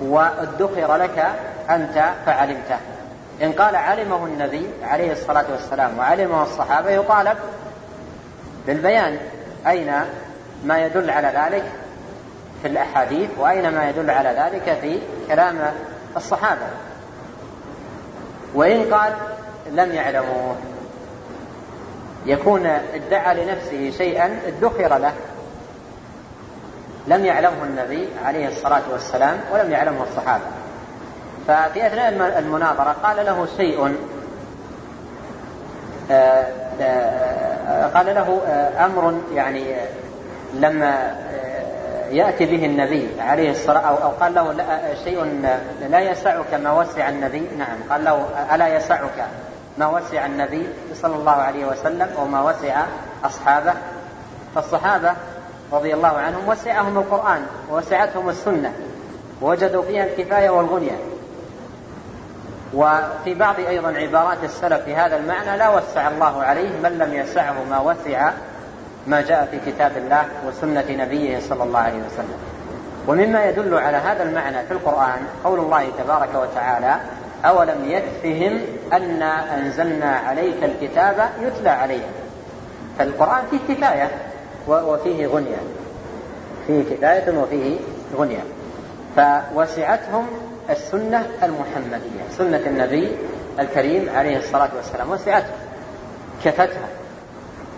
[0.00, 1.26] وادخر لك
[1.70, 2.76] أنت فعلمته.
[3.42, 7.38] إن قال علمه النبي عليه الصلاة والسلام وعلمه الصحابة يطالب
[8.66, 9.18] بالبيان
[9.66, 9.92] أين
[10.64, 11.64] ما يدل على ذلك
[12.62, 15.58] في الأحاديث وأين ما يدل على ذلك في كلام
[16.16, 16.66] الصحابة.
[18.54, 19.12] وإن قال
[19.70, 20.56] لم يعلموه
[22.26, 25.12] يكون ادعى لنفسه شيئا ادخر له.
[27.06, 30.44] لم يعلمه النبي عليه الصلاة والسلام ولم يعلمه الصحابة.
[31.48, 33.96] ففي أثناء المناظرة قال له شيء
[36.10, 36.46] آه،
[36.80, 39.64] آه، قال له آه، أمر يعني
[40.54, 41.16] لما
[42.10, 44.54] يأتي به النبي عليه الصلاة أو, أو قال له
[45.04, 45.42] شيء
[45.90, 47.48] لا يسعك ما وسع النبي.
[47.58, 49.26] نعم قال له ألا يسعك
[49.78, 52.84] ما وسع النبي صلى الله عليه وسلم وما وسع
[53.24, 53.74] أصحابه؟
[54.54, 55.12] فالصحابة
[55.72, 58.72] رضي الله عنهم وسعهم القرآن ووسعتهم السنة
[59.42, 60.96] ووجدوا فيها الكفاية والغنية.
[62.74, 67.54] وفي بعض أيضا عبارات السلف في هذا المعنى لا وسع الله عليه من لم يسعه
[67.70, 68.30] ما وسع
[69.06, 72.38] ما جاء في كتاب الله وسنة نبيه صلى الله عليه وسلم.
[73.08, 76.96] ومما يدل على هذا المعنى في القرآن قول الله تبارك وتعالى
[77.44, 78.60] أولم يكفهم
[78.92, 82.10] أنا أنزلنا عليك الكتاب يتلى عليهم؟
[82.98, 84.10] فالقرآن فيه كفاية.
[84.68, 85.60] وفيه غنية.
[86.66, 87.76] فيه كفاية وفيه
[88.16, 88.44] غنية.
[89.16, 90.26] فوسعتهم
[90.70, 92.22] السنة المحمدية.
[92.38, 93.16] سنة النبي
[93.58, 95.10] الكريم عليه الصلاة والسلام.
[95.10, 95.56] وسعتهم
[96.44, 96.88] كفتهم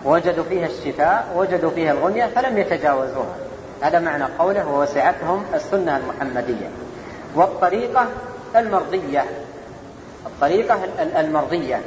[0.05, 3.35] وجدوا فيها الشفاء وجدوا فيها الغنية فلم يتجاوزوها.
[3.81, 6.69] هذا معنى قوله ووسعتهم السنة المحمدية.
[7.35, 8.05] والطريقة
[8.55, 9.25] المرضية.
[10.25, 10.79] الطريقة
[11.17, 11.81] المرضية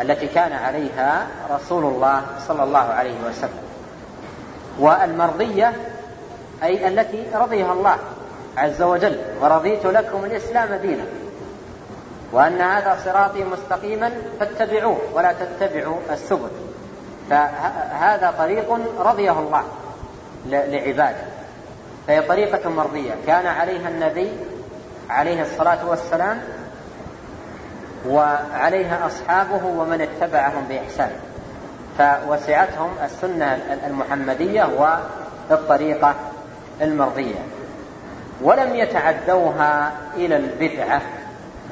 [0.00, 3.69] التي كان عليها رسول الله صلى الله عليه وسلم.
[4.78, 5.72] والمرضية
[6.62, 7.96] أي التي رضيها الله
[8.56, 11.04] عز وجل ورضيت لكم الإسلام دينا.
[12.32, 16.50] وأن هذا صراطي مستقيما فاتبعوه ولا تتبعوا السبل.
[17.30, 19.62] فهذا طريق رضيه الله
[20.46, 21.24] لعباده.
[22.06, 23.14] فهي طريقة مرضية.
[23.26, 24.32] كان عليها النبي
[25.10, 26.40] عليه الصلاة والسلام
[28.08, 31.10] وعليها أصحابه ومن اتبعهم بإحسان.
[31.98, 34.68] فوسعتهم السنة المحمدية
[35.50, 36.14] والطريقة
[36.82, 37.40] المرضية.
[38.42, 41.02] ولم يتعدوها إلى البدعة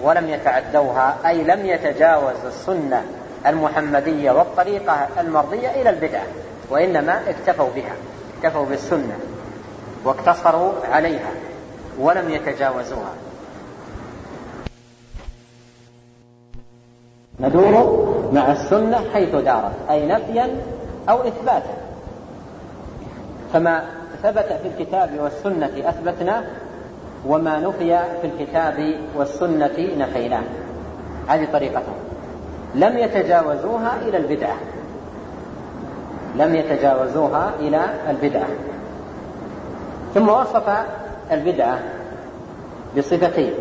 [0.02, 3.04] ولم يتعدوها أي لم يتجاوز السنة
[3.46, 6.26] المحمدية والطريقة المرضية إلى البدعة
[6.70, 7.94] وإنما اكتفوا بها
[8.38, 9.18] اكتفوا بالسنة
[10.04, 11.30] واقتصروا عليها
[11.98, 13.12] ولم يتجاوزوها.
[17.41, 20.49] ندور مع السنة حيث دارت أي نفيا
[21.09, 21.74] أو إثباتا.
[23.53, 23.82] فما
[24.22, 26.43] ثبت في الكتاب والسنة أثبتناه
[27.26, 30.43] وما نفي في الكتاب والسنة نفيناه
[31.28, 31.95] هذه طريقتهم
[32.74, 34.57] لم يتجاوزوها إلى البدعة.
[36.36, 37.80] لم يتجاوزوها إلى
[38.11, 38.49] البدعة.
[40.14, 40.70] ثم وصف
[41.32, 41.78] البدعة
[42.97, 43.53] بصفتين.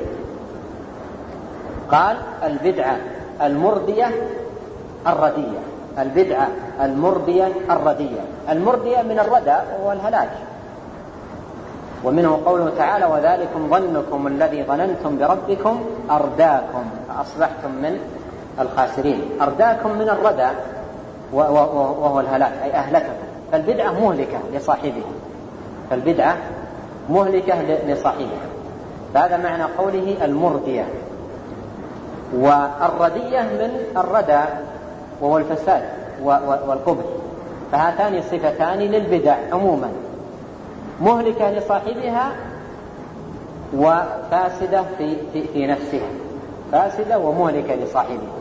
[1.91, 2.97] قال البدعة
[3.41, 4.11] المردية
[5.07, 5.59] الردية
[5.99, 6.47] البدعة
[6.81, 8.21] المردية الردية.
[8.49, 10.29] المردية من الردى والهلاك
[12.03, 16.83] ومنه قوله تعالى وذلكم ظنكم الذي ظننتم بربكم أرداكم.
[17.07, 17.99] فأصبحتم من
[18.59, 19.21] الخاسرين.
[19.41, 20.47] أرداكم من الردى
[21.33, 23.13] وهو الهلاك أي أهلككم.
[23.51, 25.11] فالبدعة مهلكة لصاحبها.
[25.89, 26.37] فالبدعة
[27.09, 28.47] مهلكة لصاحبها.
[29.13, 30.85] فهذا معنى قوله المردية
[32.35, 34.43] والردية من الردى
[35.21, 35.83] وهو الفساد
[36.67, 37.03] والقبح.
[37.71, 39.89] فهاتان صفتان للبدع عموما.
[41.01, 42.31] مهلكة لصاحبها
[43.77, 46.09] وفاسدة في, في, في نفسها.
[46.71, 48.37] فاسدة ومهلكة لصاحبها.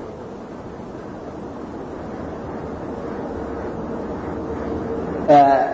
[5.30, 5.68] آه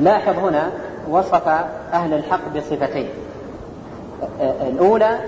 [0.00, 0.70] لاحظ هنا
[1.10, 1.48] وصف
[1.92, 3.08] أهل الحق بصفتين.
[4.40, 5.18] آه الأولى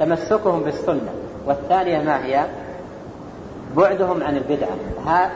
[0.00, 1.12] تمسكهم بالسنة.
[1.46, 2.44] والثانية ما هي؟
[3.76, 4.76] بعدهم عن البدعة.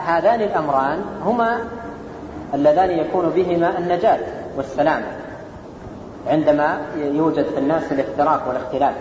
[0.07, 1.59] هذان الأمران هما
[2.55, 4.19] اللذان يكون بهما النجاة
[4.57, 5.07] والسلامة
[6.29, 8.95] عندما يوجد في الناس الافتراق والاختلاف.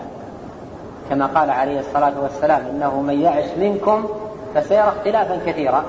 [1.10, 4.08] كما قال عليه الصلاة والسلام إنه من يعش منكم
[4.54, 5.84] فسيرى اختلافا كثيرا.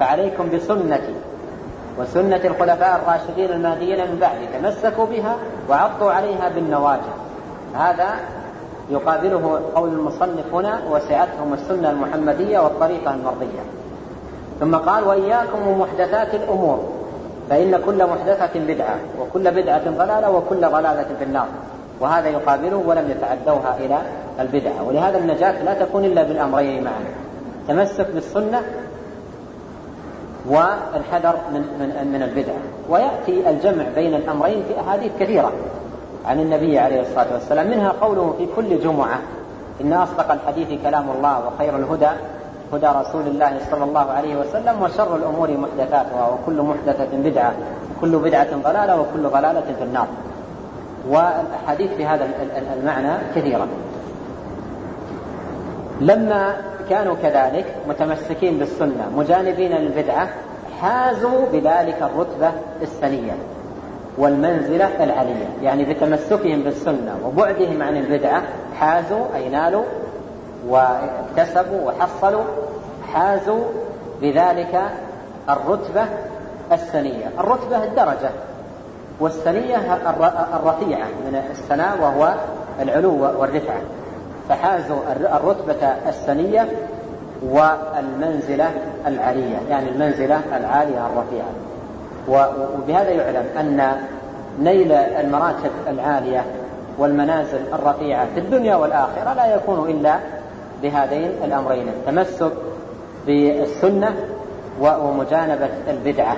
[0.00, 1.14] فعليكم بسنتي
[1.98, 5.36] وسنة الخلفاء الراشدين المهديين من بعد تمسكوا بها
[5.70, 7.02] وعضوا عليها بالنواجذ.
[7.74, 8.08] هذا
[8.90, 13.60] يقابله قول المصنف هنا وسعتهم السنة المحمدية والطريقة المرضية.
[14.60, 16.84] ثم قال وإياكم ومحدثات الأمور
[17.50, 21.46] فإن كل محدثة بدعة وكل بدعة ضلالة وكل ضلالة في النار.
[22.00, 23.98] وهذا يقابله ولم يتعدوها إلى
[24.40, 24.82] البدعة.
[24.88, 27.04] ولهذا النجاة لا تكون إلا بالأمرين معا
[27.68, 28.62] تمسك بالسنة
[30.48, 32.56] والحذر من من من البدعة.
[32.88, 35.52] ويأتي الجمع بين الأمرين في أحاديث كثيرة.
[36.28, 39.18] عن النبي عليه الصلاة والسلام منها قوله في كل جمعة
[39.80, 42.08] إن أصدق الحديث كلام الله وخير الهدى
[42.72, 47.52] هدى رسول الله صلى الله عليه وسلم وشر الأمور محدثاتها وكل محدثة بدعة
[48.00, 50.06] كل بدعة ضلالة وكل ضلالة في النار.
[51.08, 52.28] والأحاديث في هذا
[52.80, 53.66] المعنى كثيرة.
[56.00, 56.56] لما
[56.90, 60.28] كانوا كذلك متمسكين بالسنة مجانبين للبدعة
[60.80, 62.52] حازوا بذلك الرتبة
[62.82, 63.32] السنية.
[64.18, 68.42] والمنزلة العلية يعني بتمسكهم بالسنة وبعدهم عن البدعة
[68.80, 69.84] حازوا أي نالوا
[70.68, 72.44] واكتسبوا وحصلوا
[73.12, 73.64] حازوا
[74.22, 74.80] بذلك
[75.48, 76.04] الرتبة
[76.72, 77.30] السنية.
[77.38, 78.30] الرتبة الدرجة
[79.20, 79.76] والسنية
[80.54, 82.34] الرفيعة من السناء وهو
[82.82, 83.80] العلو والرفعة.
[84.48, 86.68] فحازوا الرتبة السنية
[87.42, 88.70] والمنزلة
[89.06, 91.67] العالية يعني المنزلة العالية الرفيعة.
[92.28, 93.92] وبهذا يعلم أن
[94.60, 96.44] نيل المراتب العالية
[96.98, 100.18] والمنازل الرفيعة في الدنيا والآخرة لا يكون إلا
[100.82, 102.52] بهذين الأمرين التمسك
[103.26, 104.14] بالسنة
[104.80, 106.36] ومجانبة البدعة.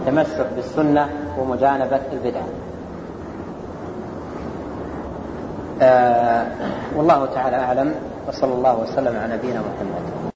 [0.00, 1.08] التمسك بالسنة
[1.38, 2.46] ومجانبة البدعة.
[5.82, 6.46] آه
[6.96, 7.94] والله تعالى أعلم
[8.28, 10.35] وصلى الله وسلم على نبينا محمد.